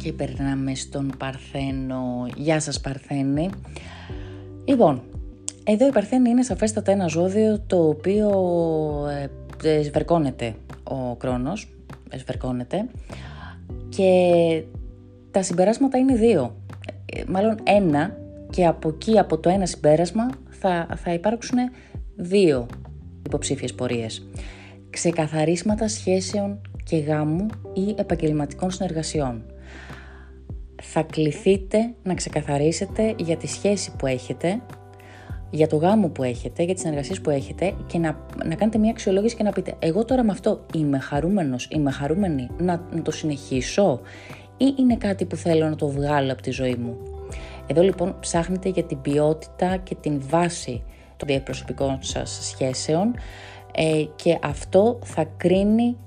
[0.04, 2.28] Και περνάμε στον Παρθένο.
[2.36, 3.50] Γεια σας Παρθένη.
[4.66, 5.02] Λοιπόν,
[5.64, 8.30] εδώ η Παρθένη είναι σαφέστατα ένα ζώδιο το οποίο
[9.22, 9.28] ε,
[9.84, 11.68] σβερκώνεται ο Κρόνος,
[12.16, 12.86] σβερκώνεται
[13.90, 14.12] και
[15.32, 16.56] τα συμπεράσματα είναι δύο.
[17.06, 18.18] Ε, μάλλον ένα
[18.50, 21.58] και από εκεί, από το ένα συμπέρασμα, θα, θα υπάρξουν
[22.16, 22.66] δύο
[23.26, 24.28] υποψήφιες πορείες.
[24.90, 29.44] Ξεκαθαρίσματα σχέσεων και γάμου ή επαγγελματικών συνεργασιών.
[30.84, 34.62] Θα κληθείτε να ξεκαθαρίσετε για τη σχέση που έχετε
[35.50, 38.92] για το γάμο που έχετε, για τις συνεργασίες που έχετε και να, να κάνετε μια
[38.92, 43.12] αξιολόγηση και να πείτε εγώ τώρα με αυτό είμαι χαρούμενος, είμαι χαρούμενη να, να το
[43.12, 44.00] συνεχίσω
[44.58, 46.98] ή είναι κάτι που θέλω να το βγάλω από τη ζωή μου.
[47.68, 50.84] Εδώ λοιπόν ψάχνετε για την ποιότητα και την βάση
[51.18, 53.16] των διαπροσωπικών σας σχέσεων
[53.76, 55.98] ε, και αυτό θα κρίνει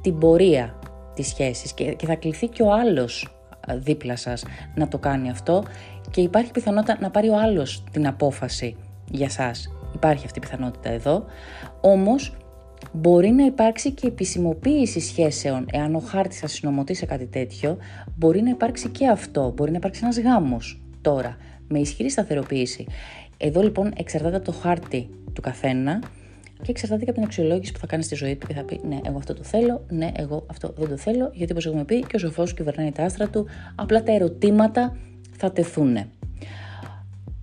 [0.00, 0.78] την πορεία
[1.14, 3.28] της σχέσης και, και θα κληθεί και ο άλλος
[3.74, 5.64] δίπλα σας να το κάνει αυτό
[6.10, 8.76] και υπάρχει πιθανότητα να πάρει ο άλλος την απόφαση
[9.10, 9.72] για σας.
[9.94, 11.24] Υπάρχει αυτή η πιθανότητα εδώ.
[11.80, 12.36] Όμως
[12.92, 15.66] μπορεί να υπάρξει και επισημοποίηση σχέσεων.
[15.72, 17.76] Εάν ο χάρτης σας συνομωτεί σε κάτι τέτοιο,
[18.16, 19.52] μπορεί να υπάρξει και αυτό.
[19.56, 21.36] Μπορεί να υπάρξει ένας γάμος τώρα,
[21.68, 22.86] με ισχυρή σταθεροποίηση.
[23.36, 26.02] Εδώ λοιπόν εξαρτάται από το χάρτη του καθένα
[26.62, 28.80] και εξαρτάται και από την αξιολόγηση που θα κάνει στη ζωή του και θα πει
[28.88, 32.00] Ναι, εγώ αυτό το θέλω, ναι, εγώ αυτό δεν το θέλω, γιατί όπως έχουμε πει
[32.00, 34.96] και ο σοφός κυβερνάει τα άστρα του, απλά τα ερωτήματα
[35.40, 35.96] θα τεθούν.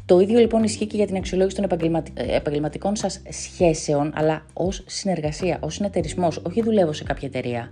[0.06, 1.80] Το ίδιο λοιπόν ισχύει και για την αξιολόγηση των
[2.16, 7.72] επαγγελματικών σας σχέσεων, αλλά ως συνεργασία, ως συνεταιρισμός, όχι δουλεύω σε κάποια εταιρεία.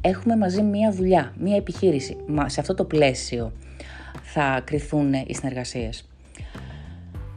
[0.00, 2.16] Έχουμε μαζί μία δουλειά, μία επιχείρηση.
[2.26, 3.52] Μα σε αυτό το πλαίσιο
[4.22, 6.08] θα κρυθούν οι συνεργασίες.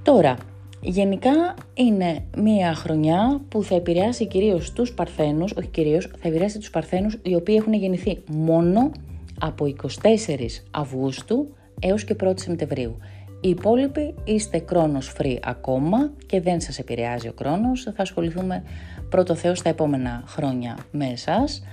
[0.03, 0.37] Τώρα,
[0.81, 6.69] γενικά είναι μία χρονιά που θα επηρεάσει κυρίως τους Παρθένους, όχι κυρίως, θα επηρεάσει τους
[6.69, 8.91] Παρθένους οι οποίοι έχουν γεννηθεί μόνο
[9.39, 11.47] από 24 Αυγούστου
[11.79, 12.97] έως και 1η Σεπτεμβρίου.
[13.41, 17.83] Οι υπόλοιποι είστε κρόνος free ακόμα και δεν σας επηρεάζει ο κρόνος.
[17.83, 18.63] Θα ασχοληθούμε
[19.09, 21.63] πρώτο Θεός στα επόμενα χρόνια με εσάς.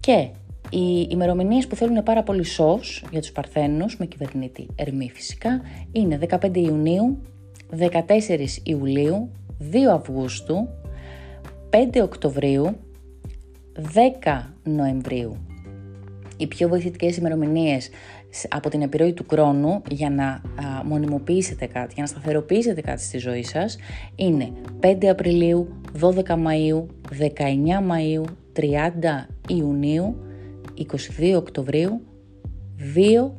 [0.00, 0.28] Και
[0.70, 5.60] οι ημερομηνίες που θέλουν πάρα πολύ σως για τους Παρθένους, με κυβερνήτη Ερμή φυσικά,
[5.92, 7.18] είναι 15 Ιουνίου,
[7.70, 10.68] 14 Ιουλίου, 2 Αυγούστου,
[11.70, 12.76] 5 Οκτωβρίου,
[13.74, 15.36] 10 Νοεμβρίου.
[16.36, 17.88] Οι πιο βοηθητικές ημερομηνίες
[18.48, 20.42] από την επιρροή του χρόνου για να
[20.84, 23.76] μονιμοποιήσετε κάτι, για να σταθεροποιήσετε κάτι στη ζωή σας
[24.14, 25.68] είναι 5 Απριλίου,
[26.00, 26.86] 12 Μαΐου,
[27.18, 30.16] 19 Μαΐου, 30 Ιουνίου,
[31.20, 32.00] 22 Οκτωβρίου,
[32.94, 33.32] 2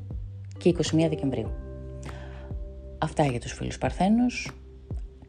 [0.58, 1.52] και 21 Δεκεμβρίου.
[2.98, 4.52] Αυτά για τους φίλους Παρθένους.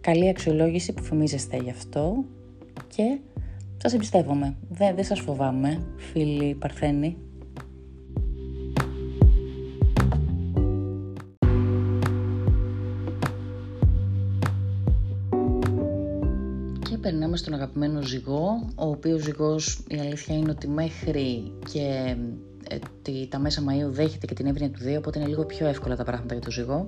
[0.01, 2.25] Καλή αξιολόγηση που φημίζεστε γι' αυτό
[2.97, 3.19] και
[3.77, 4.57] σας εμπιστεύομαι.
[4.69, 7.17] Δεν, δεν σας φοβάμαι, φίλοι Παρθένοι.
[17.35, 22.17] Περνάμε στον αγαπημένο ζυγό, ο οποίος ζυγός η αλήθεια είναι ότι μέχρι και
[22.69, 25.97] ε, τα μέσα Μαΐου δέχεται και την εύνοια του Δία, οπότε είναι λίγο πιο εύκολα
[25.97, 26.87] τα πράγματα για το ζυγό.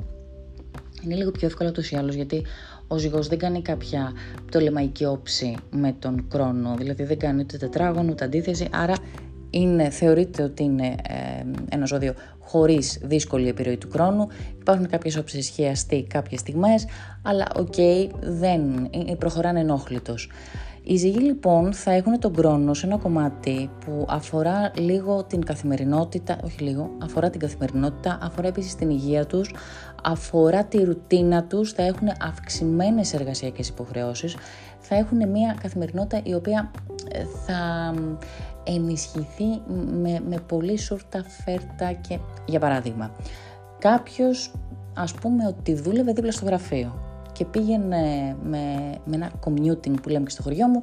[1.04, 2.42] Είναι λίγο πιο εύκολα ούτως ή άλλως γιατί
[2.86, 4.12] ο ζυγός δεν κάνει κάποια
[4.46, 8.94] πτωλεμαϊκή όψη με τον Κρόνο, δηλαδή δεν κάνει ούτε τετράγωνο ούτε αντίθεση, άρα
[9.50, 12.14] είναι, θεωρείται ότι είναι ε, ένα ζώδιο
[12.46, 14.26] χωρίς δύσκολη επιρροή του Κρόνου.
[14.60, 16.86] Υπάρχουν κάποιες όψεις χιαστί κάποιες στιγμές,
[17.22, 20.30] αλλά OK, okay, δεν, ε, προχωράνε ανενόχλητος.
[20.88, 26.38] Οι ζυγοί λοιπόν θα έχουν τον χρόνο σε ένα κομμάτι που αφορά λίγο την καθημερινότητα,
[26.44, 29.54] όχι λίγο, αφορά την καθημερινότητα, αφορά επίσης την υγεία τους,
[30.02, 34.36] αφορά τη ρουτίνα τους, θα έχουν αυξημένες εργασιακές υποχρεώσεις,
[34.78, 36.70] θα έχουν μια καθημερινότητα η οποία
[37.12, 37.92] ε, θα
[38.66, 39.60] ενισχυθεί
[40.02, 43.10] με, με πολύ σούρτα φέρτα και για παράδειγμα
[43.78, 44.52] κάποιος
[44.94, 48.58] ας πούμε ότι δούλευε δίπλα στο γραφείο και πήγαινε με,
[49.04, 50.82] με ένα commuting που λέμε και στο χωριό μου,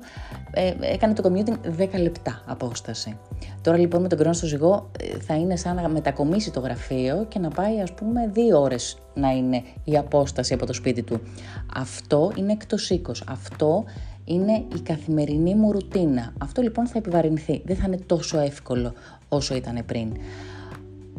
[0.52, 3.18] ε, έκανε το commuting 10 λεπτά απόσταση.
[3.62, 7.26] Τώρα λοιπόν με τον χρόνο στο ζυγό ε, θα είναι σαν να μετακομίσει το γραφείο
[7.28, 11.22] και να πάει ας πούμε δύο ώρες να είναι η απόσταση από το σπίτι του.
[11.76, 13.24] Αυτό είναι εκτός οίκος.
[13.28, 13.84] Αυτό
[14.26, 16.34] είναι η καθημερινή μου ρουτίνα.
[16.38, 17.62] Αυτό λοιπόν θα επιβαρυνθεί.
[17.66, 18.94] Δεν θα είναι τόσο εύκολο
[19.30, 20.08] όσο ήταν πριν.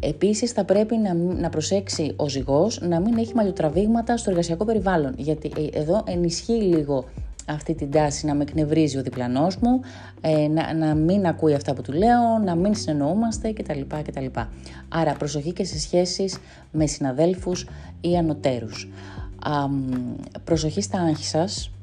[0.00, 5.14] Επίσης θα πρέπει να, να προσέξει ο ζυγός να μην έχει μαλλιοτραβήγματα στο εργασιακό περιβάλλον,
[5.16, 7.04] γιατί ε, εδώ ενισχύει λίγο
[7.46, 9.80] αυτή την τάση να με εκνευρίζει ο διπλανός μου,
[10.20, 13.80] ε, να, να μην ακούει αυτά που του λέω, να μην συνεννοούμαστε κτλ.
[14.04, 14.26] κτλ.
[14.88, 16.38] Άρα προσοχή και σε σχέσεις
[16.72, 17.66] με συναδέλφους
[18.00, 18.88] ή ανωτέρους.
[19.38, 19.68] Α,
[20.44, 21.73] προσοχή στα άγχη σας.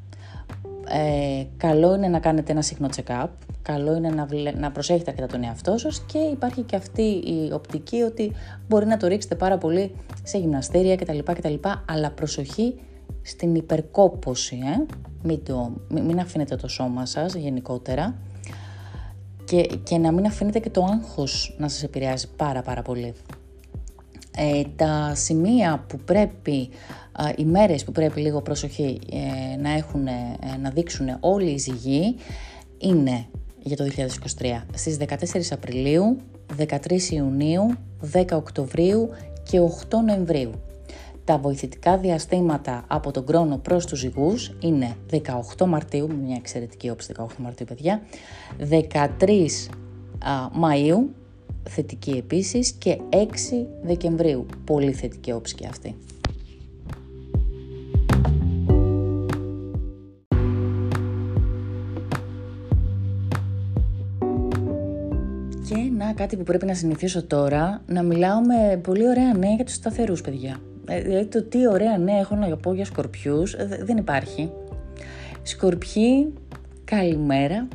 [0.94, 3.28] Ε, καλό είναι να κάνετε ένα συχνό check-up.
[3.62, 4.28] Καλό είναι να,
[4.60, 8.32] να προσέχετε αρκετά τον εαυτό σας και υπάρχει και αυτή η οπτική ότι
[8.68, 11.18] μπορεί να το ρίξετε πάρα πολύ σε γυμναστήρια κτλ.
[11.24, 11.54] κτλ
[11.86, 12.80] αλλά προσοχή
[13.22, 14.60] στην υπερκόπωση.
[14.64, 14.86] Ε;
[15.24, 18.16] Μην, το, μην αφήνετε το σώμα σας γενικότερα
[19.46, 23.14] και, και να μην αφήνετε και το άγχος να σας επηρεάζει πάρα πάρα πολύ.
[24.38, 26.70] Ε, τα σημεία που πρέπει,
[27.36, 32.16] οι μέρες που πρέπει λίγο προσοχή ε, να, έχουν, ε, να δείξουν όλοι οι ζυγοί
[32.78, 33.26] είναι
[33.64, 33.88] για το
[34.40, 36.18] 2023 στις 14 Απριλίου,
[36.58, 37.74] 13 Ιουνίου,
[38.14, 39.10] 10 Οκτωβρίου
[39.44, 40.52] και 8 Νοεμβρίου.
[41.24, 44.96] Τα βοηθητικά διαστήματα από τον χρόνο προς τους ζυγούς είναι
[45.58, 48.02] 18 Μαρτίου, μια εξαιρετική όψη 18 Μαρτίου παιδιά,
[48.70, 49.70] 13
[50.62, 50.98] Μαΐου,
[51.70, 55.96] θετική επίσης και 6 Δεκεμβρίου, πολύ θετική όψη και αυτή.
[66.22, 70.22] Κάτι που πρέπει να συνηθίσω τώρα, να μιλάω με πολύ ωραία νέα για τους σταθερούς
[70.22, 70.58] παιδιά.
[70.88, 74.52] Ε, δηλαδή το τι ωραία νέα έχω να πω για σκορπιούς ε, δεν υπάρχει.
[75.42, 76.34] Σκορπιοί,
[76.84, 77.68] καλημέρα.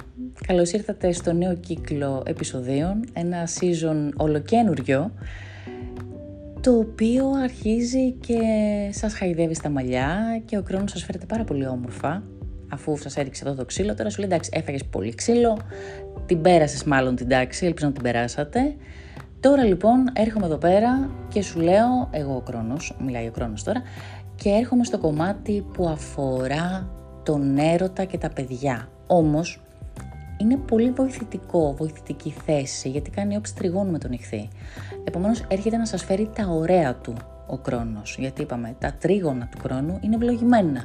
[0.47, 5.13] Καλώς ήρθατε στο νέο κύκλο επεισοδίων, ένα season ολοκένουριο,
[6.61, 8.39] το οποίο αρχίζει και
[8.91, 12.23] σας χαϊδεύει στα μαλλιά και ο χρόνος σας φέρετε πάρα πολύ όμορφα,
[12.69, 15.59] αφού σας έριξε εδώ το ξύλο, τώρα σου λέει εντάξει έφαγες πολύ ξύλο,
[16.27, 18.77] την πέρασες μάλλον την τάξη, ελπίζω να την περάσατε,
[19.47, 23.83] Τώρα λοιπόν έρχομαι εδώ πέρα και σου λέω, εγώ ο Κρόνος, μιλάει ο Κρόνος τώρα,
[24.35, 26.89] και έρχομαι στο κομμάτι που αφορά
[27.23, 28.89] τον έρωτα και τα παιδιά.
[29.07, 29.61] Όμως
[30.39, 34.49] είναι πολύ βοηθητικό, βοηθητική θέση, γιατί κάνει όψη τριγώνου με τον ηχθή.
[35.05, 37.15] Επομένως έρχεται να σας φέρει τα ωραία του
[37.47, 40.85] ο Κρόνος, γιατί είπαμε τα τρίγωνα του Κρόνου είναι ευλογημένα.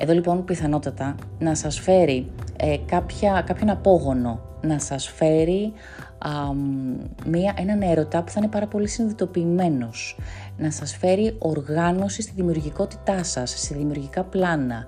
[0.00, 5.72] Εδώ λοιπόν πιθανότατα να σας φέρει ε, κάποια, κάποιον απόγονο, να σας φέρει
[7.26, 10.18] μία, έναν έρωτα που θα είναι πάρα πολύ συνειδητοποιημένος,
[10.58, 14.86] να σας φέρει οργάνωση στη δημιουργικότητά σας, στη δημιουργικά πλάνα.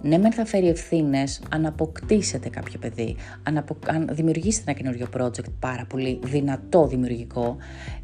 [0.00, 5.06] Ναι, μεν θα φέρει ευθύνες αν αποκτήσετε κάποιο παιδί, αν, απο, αν δημιουργήσετε ένα καινούριο
[5.16, 7.56] project πάρα πολύ δυνατό δημιουργικό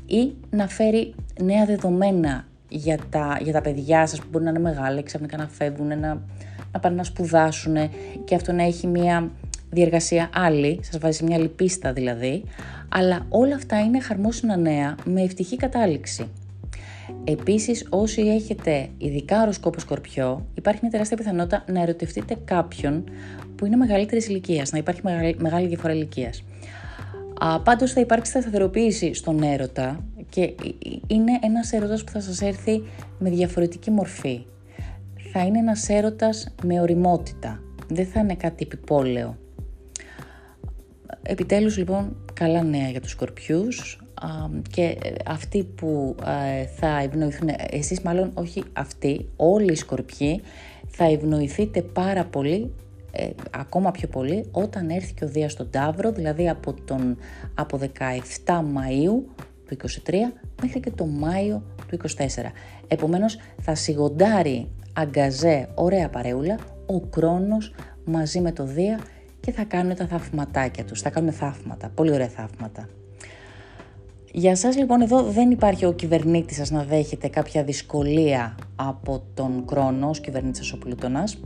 [0.07, 4.59] ή να φέρει νέα δεδομένα για τα, για τα παιδιά σας που μπορεί να είναι
[4.59, 6.23] μεγάλα, ξαφνικά να φεύγουν, να,
[6.73, 7.77] να πάνε να σπουδάσουν
[8.25, 9.31] και αυτό να έχει μια
[9.71, 12.45] διεργασία άλλη, σας βάζει μια λυπίστα δηλαδή,
[12.89, 16.29] αλλά όλα αυτά είναι χαρμόσυνα νέα με ευτυχή κατάληξη.
[17.25, 23.05] Επίσης, όσοι έχετε ειδικά οροσκόπο σκορπιό, υπάρχει μια τεράστια πιθανότητα να ερωτευτείτε κάποιον
[23.57, 25.01] που είναι μεγαλύτερης ηλικίας, να υπάρχει
[25.39, 26.45] μεγάλη διαφορά ηλικίας.
[27.65, 30.55] Πάντως θα υπάρξει σταθεροποίηση στον έρωτα και
[31.07, 32.83] είναι ένας έρωτας που θα σας έρθει
[33.19, 34.45] με διαφορετική μορφή.
[35.33, 37.63] Θα είναι ένας έρωτας με οριμότητα.
[37.89, 39.37] Δεν θα είναι κάτι επιπόλαιο.
[41.23, 44.01] Επιτέλους λοιπόν καλά νέα για τους σκορπιούς
[44.71, 50.41] και ε, αυτοί που ε, θα ευνοηθούν, εσείς μάλλον όχι αυτοί, όλοι οι σκορπιοί
[50.87, 52.75] θα ευνοηθείτε πάρα πολύ
[53.11, 57.17] ε, ακόμα πιο πολύ όταν έρθει και ο Δίας στον Ταύρο, δηλαδή από, τον,
[57.55, 57.87] από 17
[58.47, 59.23] Μαΐου
[59.69, 60.15] του 23
[60.63, 62.27] μέχρι και το Μάιο του 24.
[62.89, 64.69] Επομένως θα σιγοντάρει
[65.01, 69.01] αγκαζέ ωραία παρέουλα ο Κρόνος μαζί με το Δία
[69.41, 72.89] και θα κάνουν τα θαυματάκια τους, θα κάνουν θαύματα, πολύ ωραία θαύματα.
[74.33, 79.65] Για σας λοιπόν εδώ δεν υπάρχει ο κυβερνήτης σας να δέχεται κάποια δυσκολία από τον
[79.69, 81.41] χρόνο ως κυβερνήτης σας ο Πλούτονας.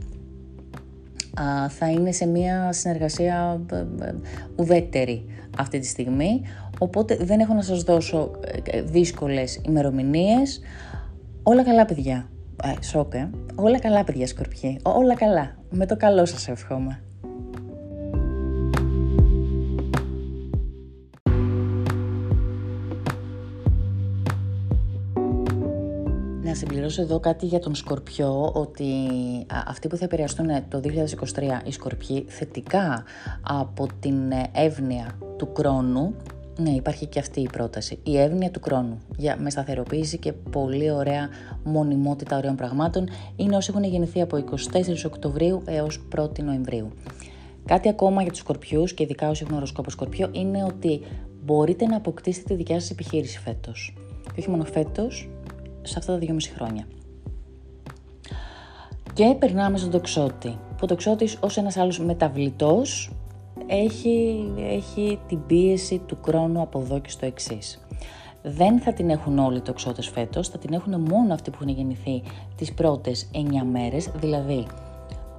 [1.69, 4.15] θα είναι σε μια συνεργασία ε, ε,
[4.55, 5.25] ουδέτερη
[5.57, 6.41] αυτή τη στιγμή,
[6.79, 8.31] οπότε δεν έχω να σας δώσω
[8.63, 10.61] ε, δύσκολες ημερομηνίες.
[11.43, 12.27] Όλα καλά παιδιά.
[12.65, 13.13] Ε, σοκ,
[13.55, 14.79] Όλα καλά παιδιά σκορπιοί.
[14.83, 15.55] Όλα καλά.
[15.69, 17.03] Με το καλό σας εύχομαι.
[26.53, 28.85] να συμπληρώσω εδώ κάτι για τον Σκορπιό, ότι
[29.67, 33.03] αυτοί που θα επηρεαστούν το 2023 οι Σκορπιοί θετικά
[33.41, 34.15] από την
[34.51, 36.15] εύνοια του χρόνου,
[36.57, 37.99] ναι, υπάρχει και αυτή η πρόταση.
[38.03, 41.29] Η εύνοια του χρόνου για, με σταθεροποίηση και πολύ ωραία
[41.63, 46.91] μονιμότητα ωραίων πραγμάτων είναι όσοι έχουν γεννηθεί από 24 Οκτωβρίου έως 1 Νοεμβρίου.
[47.65, 51.01] Κάτι ακόμα για τους Σκορπιούς και ειδικά όσοι έχουν οροσκόπο Σκορπιό είναι ότι
[51.43, 53.95] μπορείτε να αποκτήσετε τη δικιά σας επιχείρηση φέτος.
[54.23, 55.29] Και όχι μόνο φέτος,
[55.81, 56.87] σε αυτά τα δύο μισή χρόνια.
[59.13, 60.49] Και περνάμε στον τοξότη.
[60.49, 63.11] Που ο τοξότης ως ένας άλλος μεταβλητός
[63.67, 67.85] έχει, έχει την πίεση του χρόνου από εδώ και στο εξής.
[68.41, 71.75] Δεν θα την έχουν όλοι οι τοξότες φέτος, θα την έχουν μόνο αυτοί που έχουν
[71.75, 72.23] γεννηθεί
[72.55, 73.37] τις πρώτες 9
[73.71, 74.65] μέρες, δηλαδή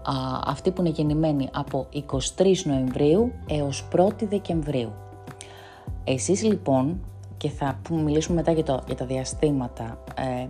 [0.02, 4.92] α, αυτοί που είναι γεννημένοι από 23 Νοεμβρίου έως 1η Δεκεμβρίου.
[6.04, 7.00] Εσείς λοιπόν,
[7.36, 10.46] και θα μιλήσουμε μετά για, το, για τα διαστήματα ε,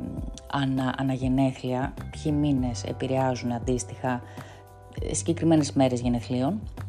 [0.51, 4.23] ανα, αναγενέθλια, ποιοι μήνες επηρεάζουν αντίστοιχα
[5.11, 6.84] ε, συγκεκριμένες μέρες γενεθλίων, ε,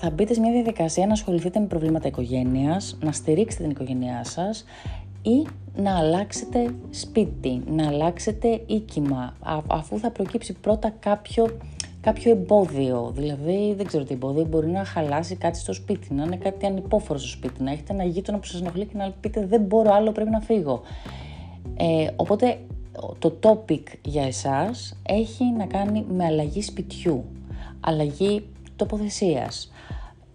[0.00, 4.64] θα μπείτε σε μια διαδικασία να ασχοληθείτε με προβλήματα οικογένειας, να στηρίξετε την οικογένειά σας
[5.22, 9.34] ή να αλλάξετε σπίτι, να αλλάξετε οίκημα,
[9.66, 11.56] αφού θα προκύψει πρώτα κάποιο,
[12.00, 13.12] κάποιο εμπόδιο.
[13.14, 17.18] Δηλαδή, δεν ξέρω τι εμπόδιο, μπορεί να χαλάσει κάτι στο σπίτι, να είναι κάτι ανυπόφορο
[17.18, 20.12] στο σπίτι, να έχετε ένα γείτονα που σας ενοχλεί και να πείτε δεν μπορώ άλλο,
[20.12, 20.80] πρέπει να φύγω.
[21.76, 22.58] Ε, οπότε,
[23.18, 27.24] το topic για εσάς έχει να κάνει με αλλαγή σπιτιού,
[27.80, 28.44] αλλαγή
[28.82, 29.72] τοποθεσίας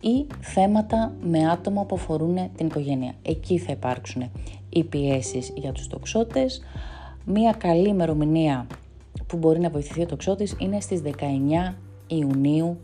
[0.01, 3.13] ή θέματα με άτομα που αφορούν την οικογένεια.
[3.21, 4.31] Εκεί θα υπάρξουν
[4.69, 6.61] οι πιέσεις για τους τοξότες.
[7.25, 8.67] Μία καλή ημερομηνία
[9.27, 11.73] που μπορεί να βοηθηθεί ο τοξότης είναι στις 19
[12.07, 12.77] Ιουνίου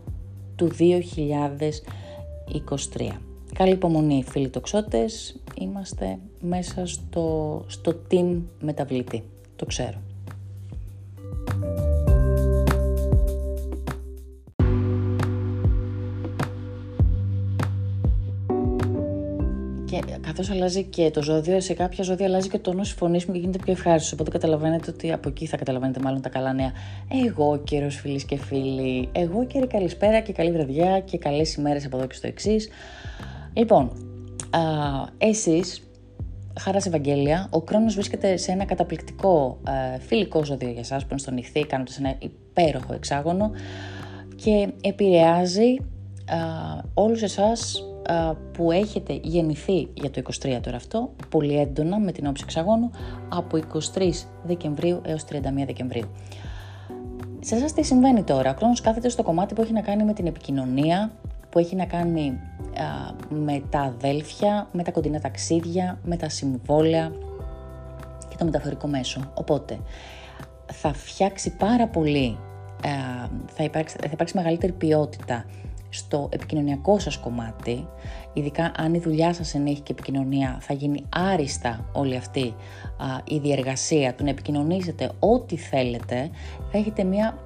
[0.56, 3.10] του 2023.
[3.54, 9.22] Καλή υπομονή φίλοι τοξότες, είμαστε μέσα στο, στο team μεταβλητή,
[9.56, 9.98] το ξέρω.
[20.20, 23.32] Καθώς αλλάζει και το ζώδιο, σε κάποια ζώδια αλλάζει και το τόνος της φωνής μου
[23.32, 24.12] και γίνεται πιο ευχάριστος.
[24.12, 26.72] Οπότε καταλαβαίνετε ότι από εκεί θα καταλαβαίνετε μάλλον τα καλά νέα.
[27.26, 29.08] Εγώ καιρός φίλοι και φίλοι.
[29.12, 32.68] Εγώ καιρή καλησπέρα και καλή βραδιά και καλές ημέρες από εδώ και στο εξής.
[33.52, 33.92] Λοιπόν,
[35.18, 35.90] εσείς,
[36.60, 39.60] χαράς σε Ευαγγέλια, ο χρόνο βρίσκεται σε ένα καταπληκτικό
[39.94, 43.50] ε, φιλικό ζώδιο για εσά που είναι στον νυχθή, κάνοντας ένα υπέροχο εξάγωνο
[44.36, 45.76] και επηρεάζει
[46.94, 47.84] όλους εσάς
[48.52, 52.90] που έχετε γεννηθεί για το 23 τώρα αυτό, πολύ έντονα με την όψη εξαγώνου,
[53.28, 53.58] από
[53.94, 56.08] 23 Δεκεμβρίου έως 31 Δεκεμβρίου.
[57.40, 60.12] Σε εσάς τι συμβαίνει τώρα, ο χρόνος κάθεται στο κομμάτι που έχει να κάνει με
[60.12, 61.12] την επικοινωνία,
[61.50, 62.40] που έχει να κάνει
[63.28, 67.12] με τα αδέλφια, με τα κοντινά ταξίδια, με τα συμβόλαια
[68.28, 69.20] και το μεταφορικό μέσο.
[69.34, 69.78] Οπότε
[70.72, 72.38] θα φτιάξει πάρα πολύ,
[73.46, 75.44] θα υπάρξει, θα υπάρξει μεγαλύτερη ποιότητα
[75.94, 77.86] στο επικοινωνιακό σας κομμάτι,
[78.32, 82.54] ειδικά αν η δουλειά σας ενέχει και επικοινωνία, θα γίνει άριστα όλη αυτή
[83.24, 86.30] η διεργασία του να επικοινωνήσετε ό,τι θέλετε,
[86.70, 87.38] θα έχετε μια,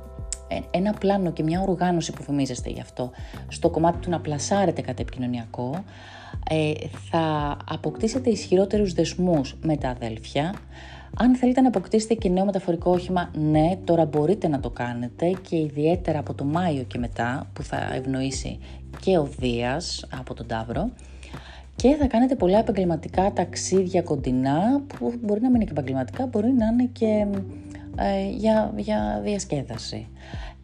[0.48, 3.10] ε, ένα πλάνο και μια οργάνωση που φημίζεστε γι' αυτό.
[3.48, 5.84] Στο κομμάτι του να πλασάρετε κατά επικοινωνιακό,
[6.50, 6.72] ε,
[7.10, 10.54] θα αποκτήσετε ισχυρότερους δεσμούς με τα αδέλφια,
[11.20, 15.56] αν θέλετε να αποκτήσετε και νέο μεταφορικό όχημα, ναι, τώρα μπορείτε να το κάνετε και
[15.56, 18.58] ιδιαίτερα από το Μάιο και μετά που θα ευνοήσει
[19.00, 20.90] και ο Δίας από τον Ταύρο
[21.76, 26.52] και θα κάνετε πολλά επαγγελματικά ταξίδια κοντινά που μπορεί να μην είναι και επαγγελματικά, μπορεί
[26.52, 27.26] να είναι και
[27.96, 30.08] ε, για, για διασκέδαση.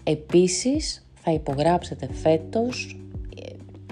[0.04, 3.03] Επίσης θα υπογράψετε φέτος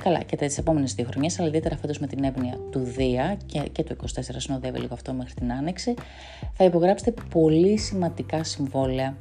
[0.02, 3.60] Καλά, και τις επόμενες δύο χρονιές, αλλά ιδιαίτερα φέτος με την έμνοια του Δία και,
[3.60, 5.94] και το 24 συνοδεύει λίγο αυτό μέχρι την Άνοιξη,
[6.52, 9.16] θα υπογράψετε πολύ σημαντικά συμβόλαια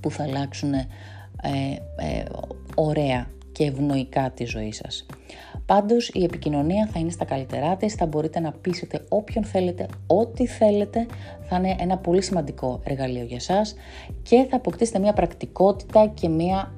[0.00, 0.86] που θα αλλάξουν ε,
[1.96, 2.24] ε,
[2.74, 5.06] ωραία και ευνοϊκά τη ζωή σας.
[5.66, 10.46] Πάντως η επικοινωνία θα είναι στα καλύτερά της, θα μπορείτε να πείσετε όποιον θέλετε, ό,τι
[10.46, 11.06] θέλετε,
[11.42, 13.74] θα είναι ένα πολύ σημαντικό εργαλείο για σας
[14.22, 16.72] και θα αποκτήσετε μια πρακτικότητα και μια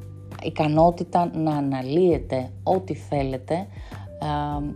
[0.47, 3.67] ικανότητα να αναλύετε ό,τι θέλετε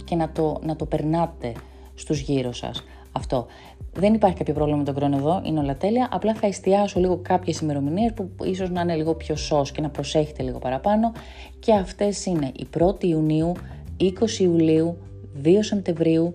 [0.04, 1.52] και να το, να το περνάτε
[1.94, 2.84] στους γύρω σας.
[3.12, 3.46] Αυτό.
[3.92, 6.08] Δεν υπάρχει κάποιο πρόβλημα με τον χρόνο εδώ, είναι όλα τέλεια.
[6.12, 9.88] Απλά θα εστιάσω λίγο κάποιες ημερομηνίες που ίσως να είναι λίγο πιο σως και να
[9.88, 11.12] προσέχετε λίγο παραπάνω.
[11.58, 13.52] Και αυτές είναι η 1η Ιουνίου,
[14.00, 14.96] 20 Ιουλίου,
[15.44, 16.34] 2 Σεπτεμβρίου,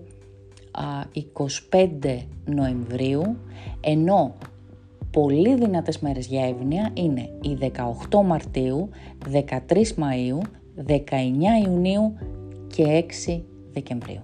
[1.70, 3.36] 25 Νοεμβρίου,
[3.80, 4.34] ενώ
[5.22, 7.58] πολύ δυνατές μέρες για εύνοια είναι οι
[8.10, 8.88] 18 Μαρτίου,
[9.32, 9.48] 13
[9.96, 10.40] Μαΐου,
[10.86, 10.94] 19
[11.64, 12.16] Ιουνίου
[12.66, 13.42] και 6
[13.72, 14.20] Δεκεμβρίου.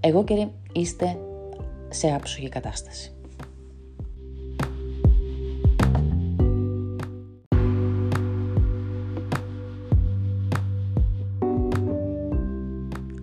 [0.00, 1.18] Εγώ και είστε
[1.88, 3.12] σε άψογη κατάσταση.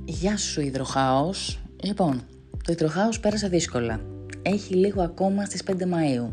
[0.06, 1.60] Γεια σου υδροχάος.
[1.84, 2.22] Λοιπόν,
[2.64, 4.11] το υδροχάος πέρασε δύσκολα
[4.42, 6.30] έχει λίγο ακόμα στις 5 Μαΐου,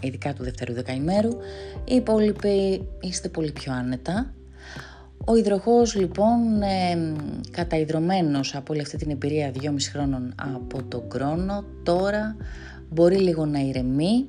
[0.00, 1.30] ειδικά του δεύτερου δεκαημέρου.
[1.84, 4.32] Οι υπόλοιποι είστε πολύ πιο άνετα.
[5.24, 7.12] Ο υδροχός λοιπόν ε,
[7.50, 12.36] καταϊδρωμένος από όλη αυτή την εμπειρία 2,5 χρόνων από τον χρόνο τώρα
[12.88, 14.26] μπορεί λίγο να ηρεμεί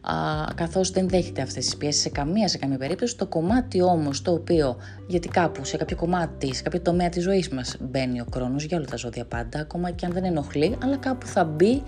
[0.00, 0.14] α,
[0.54, 3.16] καθώς δεν δέχεται αυτές τις πιέσεις σε καμία, σε καμία περίπτωση.
[3.16, 4.76] Το κομμάτι όμως το οποίο,
[5.06, 8.76] γιατί κάπου σε κάποιο κομμάτι, σε κάποιο τομέα της ζωής μας μπαίνει ο χρόνος για
[8.76, 11.82] όλα τα ζώδια πάντα, ακόμα και αν δεν ενοχλεί, αλλά κάπου θα μπει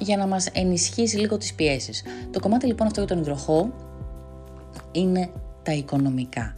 [0.00, 2.02] για να μας ενισχύσει λίγο τις πιέσεις.
[2.30, 3.72] Το κομμάτι λοιπόν αυτό για τον υδροχό
[4.92, 5.30] είναι
[5.62, 6.56] τα οικονομικά.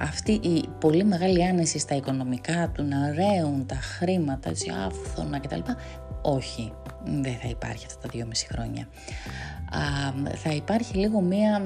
[0.00, 5.60] Αυτή η πολύ μεγάλη άνεση στα οικονομικά του να ρέουν τα χρήματα έτσι άφθονα κτλ.
[6.22, 6.72] Όχι,
[7.04, 8.88] δεν θα υπάρχει αυτά τα δύο μισή χρόνια.
[9.70, 11.62] Α, θα υπάρχει λίγο μία,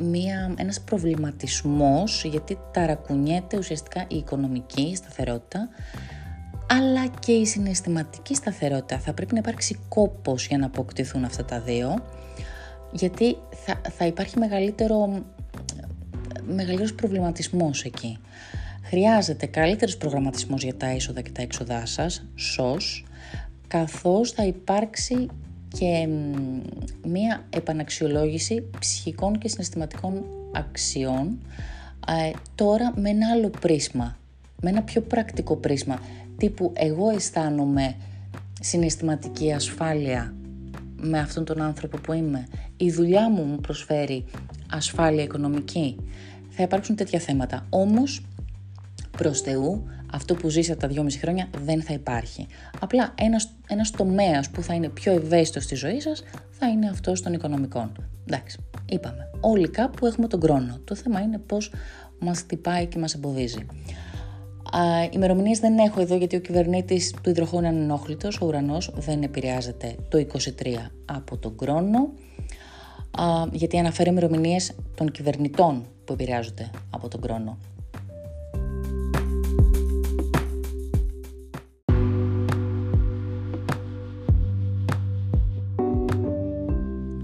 [0.00, 5.68] μία, ένας προβληματισμός γιατί ταρακουνιέται ουσιαστικά η οικονομική σταθερότητα
[6.70, 8.98] αλλά και η συναισθηματική σταθερότητα.
[8.98, 12.02] Θα πρέπει να υπάρξει κόπος για να αποκτηθούν αυτά τα δύο
[12.92, 15.22] γιατί θα, θα υπάρχει μεγαλύτερο,
[16.46, 18.18] μεγαλύτερος προβληματισμός εκεί.
[18.82, 23.04] Χρειάζεται καλύτερος προγραμματισμός για τα έσοδα και τα έξοδά σας, σως,
[23.68, 25.26] καθώς θα υπάρξει
[25.68, 26.08] και
[27.06, 31.38] μία επαναξιολόγηση ψυχικών και συναισθηματικών αξιών
[32.08, 34.16] ε, τώρα με ένα άλλο πρίσμα,
[34.60, 36.00] με ένα πιο πρακτικό πρίσμα,
[36.36, 37.96] τύπου εγώ αισθάνομαι
[38.60, 40.34] συναισθηματική ασφάλεια
[40.96, 44.24] με αυτόν τον άνθρωπο που είμαι, η δουλειά μου μου προσφέρει
[44.70, 45.96] ασφάλεια οικονομική,
[46.48, 47.66] θα υπάρξουν τέτοια θέματα.
[47.70, 48.26] Όμως,
[49.10, 52.46] προς Θεού, αυτό που ζήσατε τα δυόμιση χρόνια δεν θα υπάρχει.
[52.80, 57.22] Απλά ένας, ένας τομέας που θα είναι πιο ευαίσθητος στη ζωή σας θα είναι αυτός
[57.22, 57.92] των οικονομικών.
[58.26, 59.30] Εντάξει, είπαμε.
[59.40, 60.78] Όλοι κάπου έχουμε τον χρόνο.
[60.84, 61.72] Το θέμα είναι πώς
[62.18, 63.66] μας χτυπάει και μας εμποδίζει.
[65.10, 68.40] Ημερομηνίες δεν έχω εδώ γιατί ο κυβερνήτης του υδροχώου είναι ανενόχλητος.
[68.40, 72.12] Ο ουρανός δεν επηρεάζεται το 23 από τον χρόνο.
[73.52, 77.58] Γιατί αναφέρει ημερομηνίες των κυβερνητών που επηρεάζονται από τον χρόνο.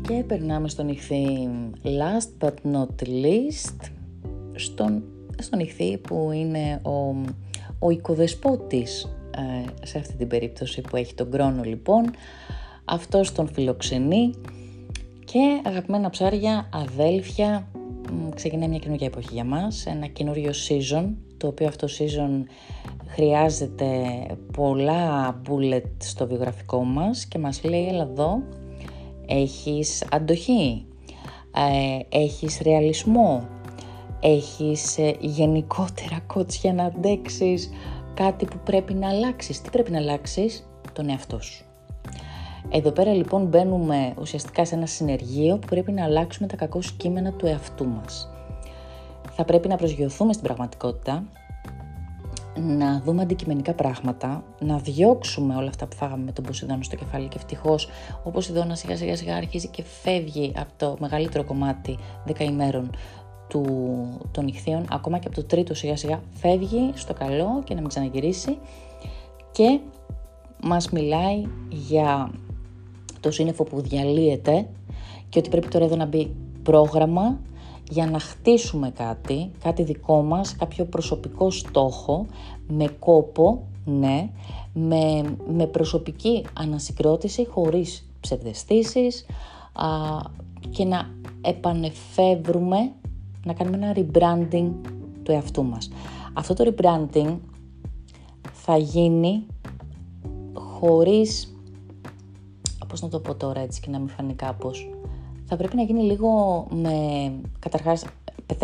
[0.03, 1.49] Και περνάμε στον ηχθή
[1.83, 3.91] last but not least
[4.55, 5.12] στον
[5.43, 7.25] στον ηχθή που είναι ο,
[7.79, 12.11] ο οικοδεσπότης ε, σε αυτή την περίπτωση που έχει τον κρόνο λοιπόν,
[12.85, 14.31] αυτός τον φιλοξενεί
[15.25, 17.69] και αγαπημένα ψάρια, αδέλφια,
[18.35, 22.45] ξεκινάει μια καινούργια εποχή για μας, ένα καινούριο season, το οποίο αυτό season
[23.07, 23.87] χρειάζεται
[24.53, 28.43] πολλά bullet στο βιογραφικό μας και μας λέει έλα εδώ,
[29.27, 30.85] έχεις αντοχή,
[31.55, 33.49] ε, έχεις ρεαλισμό,
[34.23, 37.71] έχεις ε, γενικότερα κότσια να αντέξεις
[38.15, 39.61] κάτι που πρέπει να αλλάξεις.
[39.61, 41.65] Τι πρέπει να αλλάξεις; Τον εαυτό σου.
[42.69, 47.33] Εδώ πέρα λοιπόν μπαίνουμε ουσιαστικά σε ένα συνεργείο που πρέπει να αλλάξουμε τα κακό κείμενα
[47.33, 48.31] του εαυτού μας.
[49.33, 51.25] Θα πρέπει να προσγειωθούμε στην πραγματικότητα,
[52.61, 57.29] να δούμε αντικειμενικά πράγματα, να διώξουμε όλα αυτά που φάγαμε με τον Ποσειδώνα στο κεφάλι
[57.29, 57.89] και ευτυχώς
[58.25, 62.91] ο Ποσειδώνα σιγά σιγά σιγά αρχίζει και φεύγει από το μεγαλύτερο κομμάτι δεκαημέρων
[63.53, 63.65] του,
[64.31, 67.89] των ηχθείων, ακόμα και από το τρίτο σιγά σιγά φεύγει στο καλό και να μην
[67.89, 68.59] ξαναγυρίσει
[69.53, 69.81] και
[70.63, 72.31] μας μιλάει για
[73.21, 74.69] το σύννεφο που διαλύεται
[75.29, 77.41] και ότι πρέπει τώρα εδώ να μπει πρόγραμμα
[77.91, 82.27] για να χτίσουμε κάτι, κάτι δικό μας, κάποιο προσωπικό στόχο,
[82.69, 84.31] με κόπο, ναι,
[84.73, 89.27] με, με προσωπική ανασυγκρότηση, χωρίς ψευδεστήσεις
[89.73, 89.87] α,
[90.71, 92.93] και να επανεφεύρουμε
[93.45, 94.71] να κάνουμε ένα rebranding
[95.23, 95.91] του εαυτού μας.
[96.33, 97.37] Αυτό το rebranding
[98.53, 99.47] θα γίνει
[100.53, 101.57] χωρίς,
[102.89, 104.91] πώς να το πω τώρα έτσι και να μην φανεί κάπως,
[105.45, 106.31] θα πρέπει να γίνει λίγο
[106.71, 106.91] με,
[107.59, 108.05] καταρχάς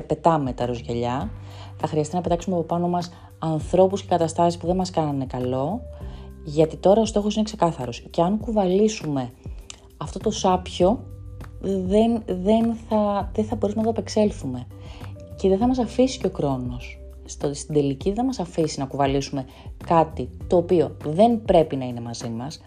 [0.07, 1.31] πετάμε τα ροζγελιά,
[1.77, 5.81] θα χρειαστεί να πετάξουμε από πάνω μας ανθρώπους και καταστάσεις που δεν μας κάνανε καλό,
[6.45, 8.01] γιατί τώρα ο στόχος είναι ξεκάθαρος.
[8.11, 9.33] Και αν κουβαλήσουμε
[9.97, 11.05] αυτό το σάπιο,
[11.61, 14.67] δεν, δεν, θα, δεν θα μπορούμε να το απεξέλθουμε.
[15.37, 16.99] Και δεν θα μας αφήσει και ο χρόνος.
[17.25, 19.45] Στο, στην τελική δεν θα μας αφήσει να κουβαλήσουμε
[19.87, 22.61] κάτι το οποίο δεν πρέπει να είναι μαζί μας.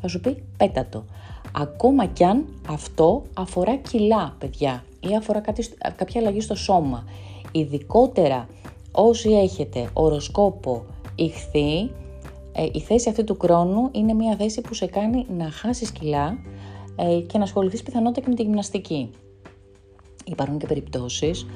[0.00, 1.04] Θα σου πει πέτα το.
[1.52, 7.04] Ακόμα κι αν αυτό αφορά κιλά, παιδιά, ή αφορά κάτι, κάποια αλλαγή στο σώμα.
[7.52, 8.48] Ειδικότερα
[8.92, 10.84] όσοι έχετε οροσκόπο
[11.14, 11.90] ηχθεί,
[12.52, 16.26] ε, η θέση αυτή του χρόνου είναι μια θέση που σε κάνει να χάσεις κιλά
[16.26, 16.34] ε,
[17.26, 19.10] και να ασχοληθείς πιθανότητα και με τη γυμναστική.
[20.24, 21.46] Υπάρχουν και περιπτώσεις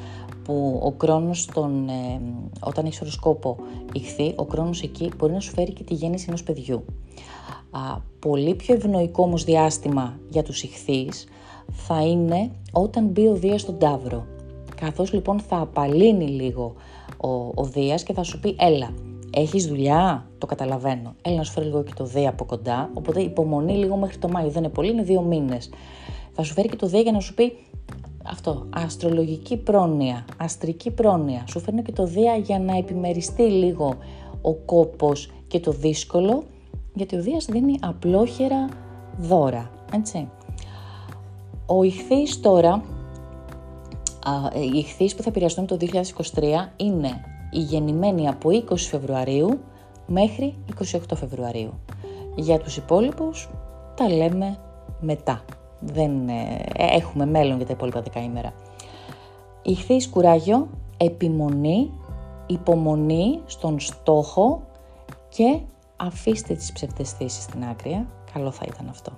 [0.44, 2.20] που ο χρόνος τον, ε,
[2.60, 3.56] όταν έχεις οροσκόπο
[3.92, 6.84] ηχθεί, ο χρόνος εκεί μπορεί να σου φέρει και τη γέννηση ενός παιδιού.
[7.70, 11.26] Α, πολύ πιο ευνοϊκό όμως διάστημα για τους ηχθείς
[11.72, 14.26] θα είναι όταν μπει ο Δίας στον Ταύρο.
[14.76, 16.74] καθώς λοιπόν θα απαλύνει λίγο
[17.16, 18.90] ο, ο Δίας και θα σου πει έλα,
[19.36, 23.20] έχεις δουλειά, το καταλαβαίνω, έλα να σου φέρει λίγο και το Δία από κοντά, οπότε
[23.20, 25.70] υπομονή λίγο μέχρι το Μάιο, δεν είναι πολύ, είναι δύο μήνες.
[26.32, 27.52] Θα σου φέρει και το Δία για να σου πει
[28.24, 31.44] αυτό, αστρολογική πρόνοια, αστρική πρόνοια.
[31.48, 33.94] Σου φέρνω και το Δία για να επιμεριστεί λίγο
[34.42, 36.44] ο κόπος και το δύσκολο,
[36.94, 38.68] γιατί ο Δίας δίνει απλόχερα
[39.18, 40.28] δώρα, έτσι.
[41.66, 42.82] Ο ηχθής τώρα,
[44.54, 49.60] οι ηχθείς που θα επηρεαστούν το 2023 είναι οι γεννημένοι από 20 Φεβρουαρίου
[50.06, 50.54] μέχρι
[50.92, 51.80] 28 Φεβρουαρίου.
[52.34, 53.48] Για τους υπόλοιπους
[53.96, 54.58] τα λέμε
[55.00, 55.44] μετά.
[55.80, 58.52] Δεν ε, έχουμε μέλλον για τα υπόλοιπα δεκαήμερα.
[59.62, 61.90] Ηχθείς κουράγιο, επιμονή,
[62.46, 64.62] υπομονή στον στόχο
[65.28, 65.60] και
[65.96, 68.06] αφήστε τις ψευδεστήσεις στην άκρη.
[68.32, 69.12] Καλό θα ήταν αυτό.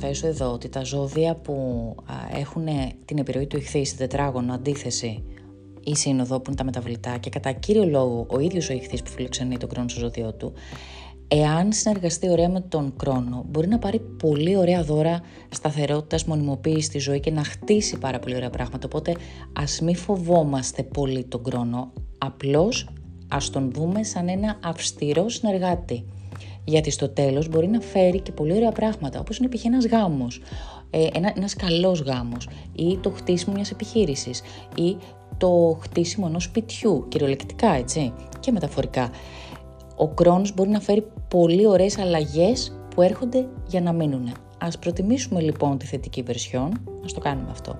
[0.00, 1.94] Προσθέσω εδώ ότι τα ζώδια που
[2.32, 2.66] έχουν
[3.04, 5.22] την επιρροή του ηχθή στην τετράγωνο αντίθεση
[5.84, 9.10] ή σύνοδο που είναι τα μεταβλητά και κατά κύριο λόγο ο ίδιος ο ηχθής που
[9.10, 10.52] φιλοξενεί τον χρόνο στο ζώδιό του
[11.28, 16.98] εάν συνεργαστεί ωραία με τον χρόνο μπορεί να πάρει πολύ ωραία δώρα σταθερότητας, μονιμοποίησης στη
[16.98, 18.86] ζωή και να χτίσει πάρα πολύ ωραία πράγματα.
[18.86, 19.14] Οπότε
[19.52, 22.88] ας μην φοβόμαστε πολύ τον χρόνο απλώς
[23.28, 26.04] ας τον δούμε σαν ένα αυστηρό συνεργάτη
[26.64, 29.64] γιατί στο τέλος μπορεί να φέρει και πολύ ωραία πράγματα, όπως είναι π.χ.
[29.64, 30.40] ένας γάμος,
[30.90, 34.42] ε, ένα, ένας καλός γάμος ή το χτίσιμο μιας επιχείρησης
[34.76, 34.96] ή
[35.36, 39.10] το χτίσιμο ενός σπιτιού, κυριολεκτικά έτσι και μεταφορικά.
[39.96, 44.32] Ο χρόνος μπορεί να φέρει πολύ ωραίες αλλαγές που έρχονται για να μείνουν.
[44.58, 47.78] Ας προτιμήσουμε λοιπόν τη θετική βερσιόν, ας το κάνουμε αυτό.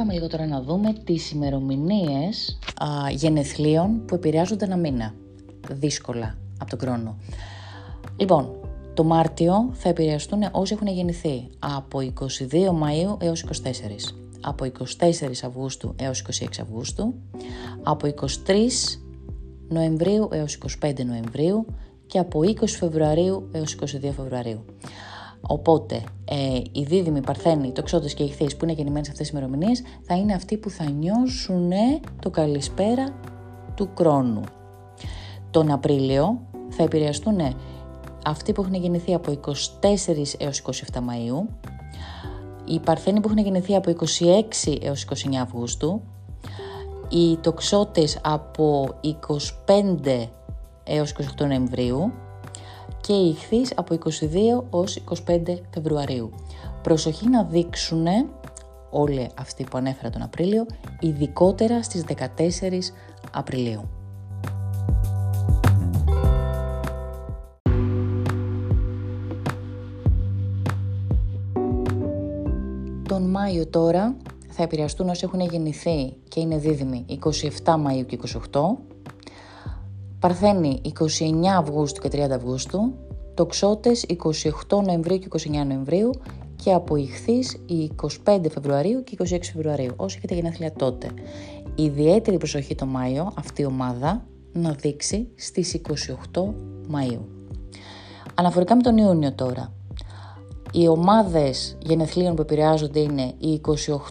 [0.00, 2.58] Και πάμε λίγο τώρα να δούμε τις ημερομηνίες
[3.10, 5.14] γενεθλίων που επηρεάζονται ένα μήνα.
[5.70, 7.16] Δύσκολα από τον χρόνο.
[8.16, 8.50] Λοιπόν,
[8.94, 13.48] το Μάρτιο θα επηρεαστούν όσοι έχουν γεννηθεί από 22 Μαΐου έως 24,
[14.40, 14.70] από 24
[15.44, 17.14] Αυγούστου έως 26 Αυγούστου,
[17.82, 18.08] από
[18.46, 18.56] 23
[19.68, 21.66] Νοεμβρίου έως 25 Νοεμβρίου
[22.06, 23.86] και από 20 Φεβρουαρίου έως 22
[24.16, 24.64] Φεβρουαρίου.
[25.40, 29.82] Οπότε, ε, οι δίδυμοι παρθένοι, τοξότες και οι που είναι γεννημένοι σε αυτές τις ημερομηνίες,
[30.02, 31.70] θα είναι αυτοί που θα νιώσουν
[32.20, 33.14] το καλησπέρα
[33.74, 34.40] του χρόνου.
[35.50, 37.38] Τον Απρίλιο θα επηρεαστούν
[38.24, 41.48] αυτοί που έχουν γεννηθεί από 24 έως 27 Μαΐου,
[42.64, 46.02] οι παρθένοι που έχουν γεννηθεί από 26 έως 29 Αυγούστου,
[47.08, 48.88] οι τοξότες από
[49.66, 50.28] 25
[50.84, 52.12] έως 28 Νοεμβρίου,
[53.00, 56.30] και οι ηχθείς από 22 ως 25 Φεβρουαρίου.
[56.82, 58.06] Προσοχή να δείξουν
[58.90, 60.66] όλοι αυτοί που ανέφερα τον Απρίλιο,
[61.00, 62.92] ειδικότερα στις 14
[63.32, 63.88] Απριλίου.
[73.08, 74.16] Τον Μάιο τώρα
[74.48, 78.18] θα επηρεαστούν όσοι έχουν γεννηθεί και είναι δίδυμοι 27 Μαΐου και
[78.52, 78.89] 28,
[80.20, 82.92] Παρθένη 29 Αυγούστου και 30 Αυγούστου,
[83.34, 84.06] Τοξότες
[84.68, 86.10] 28 Νοεμβρίου και 29 Νοεμβρίου.
[86.56, 87.56] Και από Ιχθύς
[88.24, 91.08] 25 Φεβρουαρίου και 26 Φεβρουαρίου, όσοι έχετε γενέθλια τότε.
[91.74, 95.80] Ιδιαίτερη προσοχή το Μάιο αυτή η ομάδα να δείξει στις
[96.32, 96.40] 28
[96.92, 97.20] Μαΐου.
[98.34, 99.72] Αναφορικά με τον Ιούνιο τώρα,
[100.72, 103.60] οι ομάδες γενεθλίων που επηρεάζονται είναι οι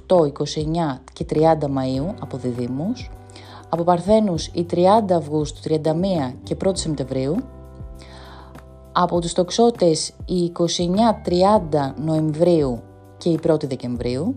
[0.07, 3.09] 28, 29 και 30 Μαΐου από διδήμους,
[3.69, 7.35] από Παρθένους η 30 Αυγούστου, 31 και 1 Σεπτεμβρίου,
[8.91, 10.51] από τους τοξότες η
[11.71, 12.81] 29-30 Νοεμβρίου
[13.17, 14.35] και η 1η Δεκεμβρίου,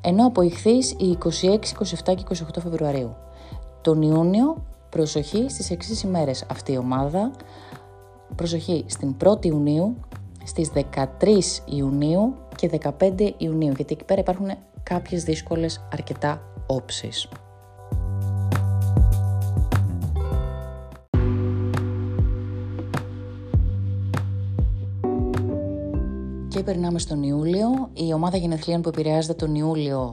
[0.00, 3.14] ενώ από ηχθείς η 26, 27 και 28 Φεβρουαρίου.
[3.80, 7.30] Τον Ιούνιο, προσοχή στις εξής ημέρες αυτή η ομάδα,
[8.34, 9.96] προσοχή στην 1η Ιουνίου,
[10.44, 14.50] στις 13 Ιουνίου και 15 Ιουνίου, γιατί εκεί πέρα υπάρχουν
[14.82, 17.28] κάποιες δύσκολες αρκετά όψεις.
[26.56, 27.90] Και περνάμε στον Ιούλιο.
[27.92, 30.12] Η ομάδα γενεθλίων που επηρεάζεται τον Ιούλιο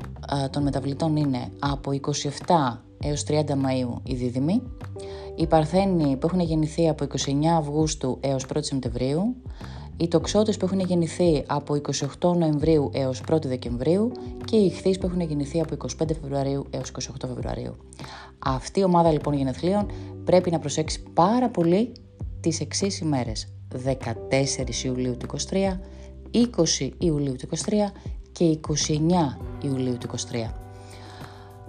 [0.49, 4.61] των μεταβλητών είναι από 27 έως 30 Μαΐου οι δίδυμοι.
[5.35, 9.35] Οι Παρθένοι που έχουν γεννηθεί από 29 Αυγούστου έως 1 Σεπτεμβρίου.
[9.97, 11.81] Οι τοξότες που έχουν γεννηθεί από
[12.19, 14.11] 28 Νοεμβρίου έως 1 Δεκεμβρίου
[14.45, 17.75] και οι ηχθείς που έχουν γεννηθεί από 25 Φεβρουαρίου έως 28 Φεβρουαρίου.
[18.45, 19.85] Αυτή η ομάδα λοιπόν γενεθλίων
[20.23, 21.91] πρέπει να προσέξει πάρα πολύ
[22.39, 23.47] τις εξής ημέρες.
[23.85, 25.79] 14 Ιουλίου του 23,
[26.33, 27.71] 20 Ιουλίου του 23
[28.31, 28.93] και 29
[29.61, 30.49] Ιουλίου του 23.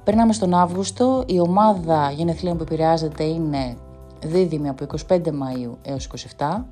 [0.05, 3.77] Περνάμε στον Αύγουστο, η ομάδα γενεθλίων που επηρεάζεται είναι
[4.25, 6.09] Δίδυμη από 25 Μαΐου έως
[6.39, 6.65] 27,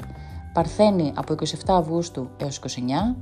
[0.52, 3.16] Παρθένη από 27 Αυγούστου έως 29,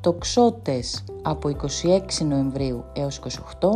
[0.00, 3.20] Τοξότες από 26 Νοεμβρίου έως
[3.60, 3.68] 28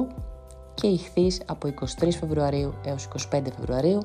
[0.75, 1.69] και Ιχθύς από
[2.01, 4.01] 23 Φεβρουαρίου έως 25 Φεβρουαρίου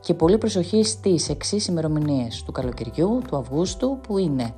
[0.00, 4.54] και πολύ προσοχή στις εξής ημερομηνίες του καλοκαιριού, του Αυγούστου, που είναι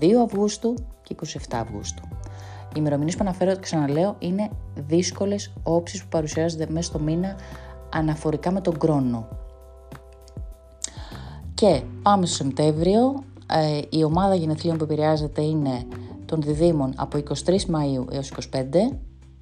[0.00, 2.02] 2 Αυγούστου και 27 Αυγούστου.
[2.68, 7.36] Οι ημερομηνίες που αναφέρω, ξαναλέω, είναι δύσκολες όψεις που παρουσιάζονται μέσα στο μήνα
[7.92, 9.28] αναφορικά με τον χρόνο.
[11.54, 13.24] Και πάμε στο Σεπτέμβριο.
[13.52, 15.86] Ε, η ομάδα γενεθλίων που επηρεάζεται είναι
[16.24, 18.96] των διδήμων από 23 Μαΐου έως 25,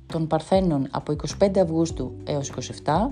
[0.06, 2.52] των Παρθένων από 25 Αυγούστου έως
[2.84, 3.10] 27,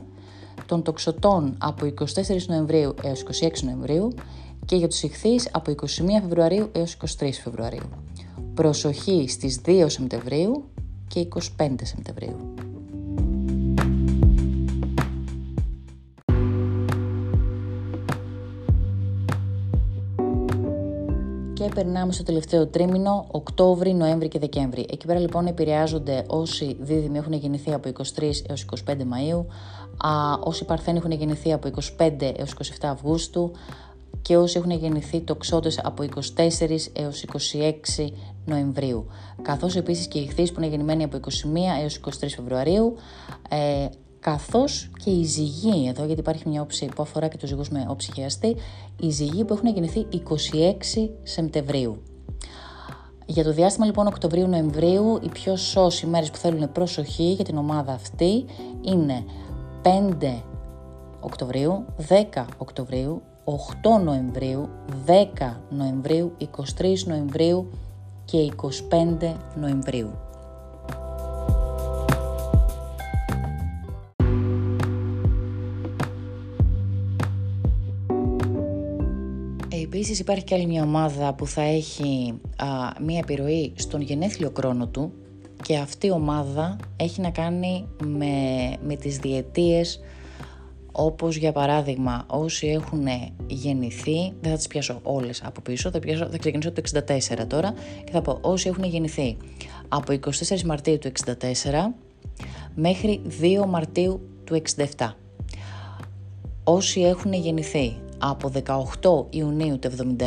[0.66, 4.14] των Τοξωτών από 24 Νοεμβρίου έως 26 Νοεμβρίου
[4.70, 5.84] και για τους Ιχθείς από 21
[6.20, 7.88] Φεβρουαρίου έως 23 Φεβρουαρίου.
[8.54, 10.64] Προσοχή στις 2 Σεπτεμβρίου
[11.08, 12.54] και 25 Σεπτεμβρίου.
[21.54, 24.86] Και περνάμε στο τελευταίο τρίμηνο, Οκτώβρη, Νοέμβρη και Δεκέμβρη.
[24.90, 29.44] Εκεί πέρα λοιπόν επηρεάζονται όσοι δίδυμοι έχουν γεννηθεί από 23 έως 25 Μαΐου,
[29.96, 30.10] α,
[30.40, 33.52] όσοι παρθένοι έχουν γεννηθεί από 25 έως 27 Αυγούστου
[34.22, 37.24] και όσοι έχουν γεννηθεί τοξότες από 24 έως
[37.98, 38.06] 26
[38.44, 39.06] Νοεμβρίου.
[39.42, 42.96] Καθώς επίσης και οι χθείς που είναι γεννημένοι από 21 έως 23 Φεβρουαρίου,
[43.48, 43.86] ε,
[44.20, 47.86] καθώς και η ζυγή, εδώ γιατί υπάρχει μια όψη που αφορά και τους ζυγούς με
[47.88, 48.56] όψη χειαστή,
[49.00, 52.02] η ζυγή που έχουν γεννηθεί 26 Σεπτεμβρίου.
[53.26, 57.92] Για το διάστημα λοιπόν Οκτωβρίου-Νοεμβρίου, οι πιο σώσοι μέρες που θέλουν προσοχή για την ομάδα
[57.92, 58.44] αυτή
[58.80, 59.24] είναι
[59.82, 60.42] 5
[61.20, 64.68] Οκτωβρίου, 10 Οκτωβρίου, 8 Νοεμβρίου,
[65.06, 66.36] 10 Νοεμβρίου,
[66.80, 67.70] 23 Νοεμβρίου
[68.24, 68.52] και
[69.20, 70.10] 25 Νοεμβρίου.
[79.82, 82.66] Επίσης υπάρχει και άλλη μια ομάδα που θα έχει α,
[83.00, 85.12] μια επιρροή στον γενέθλιο χρόνο του
[85.62, 88.34] και αυτή η ομάδα έχει να κάνει με,
[88.84, 90.00] με τις διετίες
[90.92, 93.06] όπως για παράδειγμα όσοι έχουν
[93.46, 97.74] γεννηθεί, δεν θα τις πιάσω όλες από πίσω, θα, πιάσω, θα ξεκινήσω το 64 τώρα
[98.04, 99.36] και θα πω όσοι έχουν γεννηθεί
[99.88, 101.34] από 24 Μαρτίου του 64
[102.74, 104.62] μέχρι 2 Μαρτίου του
[104.96, 105.10] 67.
[106.64, 108.52] Όσοι έχουν γεννηθεί από
[109.00, 110.24] 18 Ιουνίου του 71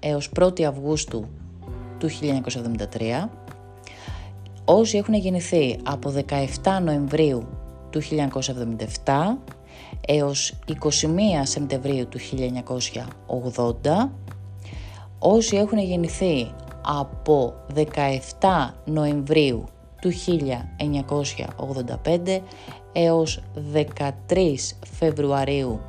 [0.00, 1.24] έως 1 Αυγούστου
[1.98, 3.28] του 1973,
[4.64, 6.14] όσοι έχουν γεννηθεί από
[6.62, 7.46] 17 Νοεμβρίου
[7.90, 9.14] του 1977
[10.10, 10.74] έως 21
[11.42, 12.18] Σεπτεμβρίου του
[13.88, 14.08] 1980,
[15.18, 16.50] όσοι έχουν γεννηθεί
[16.82, 17.84] από 17
[18.84, 19.64] Νοεμβρίου
[20.00, 20.10] του
[22.24, 22.40] 1985
[22.92, 23.42] έως
[23.74, 24.56] 13
[24.98, 25.80] Φεβρουαρίου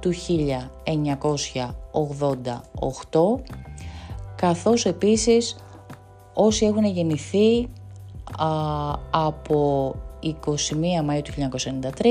[0.00, 0.12] του
[3.12, 3.40] 1988
[4.36, 5.56] καθώς επίσης
[6.34, 7.68] όσοι έχουν γεννηθεί
[9.10, 10.30] από 21
[11.08, 11.32] Μαΐου του
[12.02, 12.06] 1993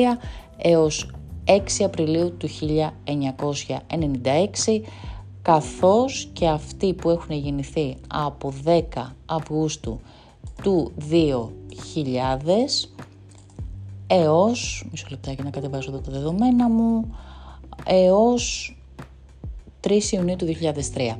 [0.57, 1.10] έως
[1.50, 4.82] 6 Απριλίου του 1996
[5.41, 8.82] καθώς και αυτοί που έχουν γεννηθεί από 10
[9.26, 10.00] Αυγούστου
[10.64, 11.16] του 2000
[14.08, 17.16] έως, μισό λεπτάκι να κατεβάσω εδώ τα δεδομένα μου,
[17.86, 18.78] έως
[19.82, 21.18] 3 Ιουνίου του 2003.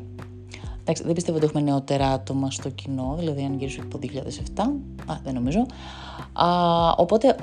[0.90, 4.08] Εντάξει, δεν πιστεύω ότι έχουμε νεότερα άτομα στο κοινό, δηλαδή αν γυρίσω από το
[4.56, 4.62] 2007,
[5.06, 5.66] α, δεν νομίζω.
[6.34, 6.48] Α,
[6.98, 7.36] οπότε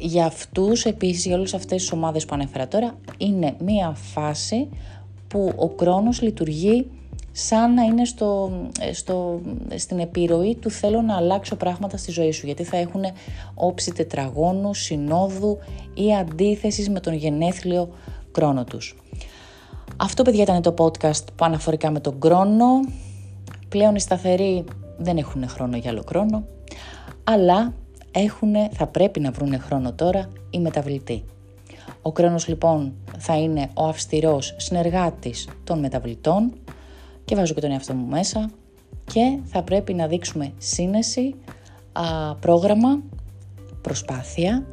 [0.00, 4.68] για αυτούς επίσης, για όλες αυτές τις ομάδες που ανέφερα τώρα, είναι μία φάση
[5.28, 6.90] που ο χρόνος λειτουργεί
[7.32, 8.52] σαν να είναι στο,
[8.92, 9.40] στο,
[9.76, 13.04] στην επιρροή του θέλω να αλλάξω πράγματα στη ζωή σου γιατί θα έχουν
[13.54, 15.58] όψη τετραγώνου, συνόδου
[15.94, 17.88] ή αντίθεσης με τον γενέθλιο
[18.34, 18.96] χρόνο τους.
[20.00, 22.66] Αυτό παιδιά ήταν το podcast που αναφορικά με τον χρόνο.
[23.68, 24.64] Πλέον οι σταθεροί
[24.98, 26.44] δεν έχουν χρόνο για άλλο χρόνο,
[27.24, 27.74] αλλά
[28.10, 31.24] έχουν, θα πρέπει να βρουν χρόνο τώρα οι μεταβλητοί.
[32.02, 36.52] Ο χρόνος λοιπόν θα είναι ο αυστηρός συνεργάτης των μεταβλητών
[37.24, 38.50] και βάζω και τον εαυτό μου μέσα
[39.04, 41.34] και θα πρέπει να δείξουμε σύνεση,
[41.92, 43.02] α, πρόγραμμα,
[43.82, 44.66] προσπάθεια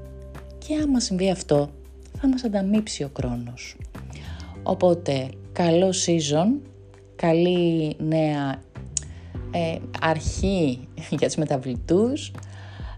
[0.58, 1.70] και άμα συμβεί αυτό
[2.20, 3.76] θα μας ανταμείψει ο χρόνος.
[4.68, 6.70] Οπότε καλό season,
[7.16, 8.62] καλή νέα
[9.52, 10.88] ε, αρχή
[11.20, 12.32] για τους μεταβλητούς.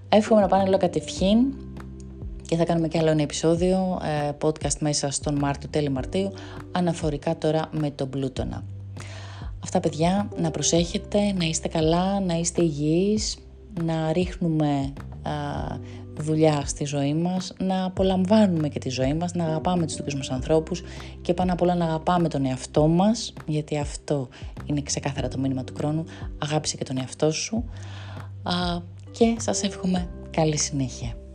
[0.09, 1.37] Εύχομαι να πάνε λίγο κατευχήν
[2.47, 6.31] και θα κάνουμε και άλλο ένα επεισόδιο ε, podcast μέσα στον Μάρτιο, τέλη Μαρτίου,
[6.71, 8.63] αναφορικά τώρα με τον Πλούτονα.
[9.63, 13.37] Αυτά παιδιά, να προσέχετε, να είστε καλά, να είστε υγιείς,
[13.83, 15.31] να ρίχνουμε α,
[16.19, 20.29] δουλειά στη ζωή μας, να απολαμβάνουμε και τη ζωή μας, να αγαπάμε τους δικούς μας
[20.29, 20.83] ανθρώπους
[21.21, 24.27] και πάνω απ' όλα να αγαπάμε τον εαυτό μας, γιατί αυτό
[24.65, 26.05] είναι ξεκάθαρα το μήνυμα του χρόνου,
[26.37, 27.63] αγάπησε και τον εαυτό σου
[28.43, 28.53] α,
[29.11, 31.26] και σας εύχομαι καλή συνέχεια.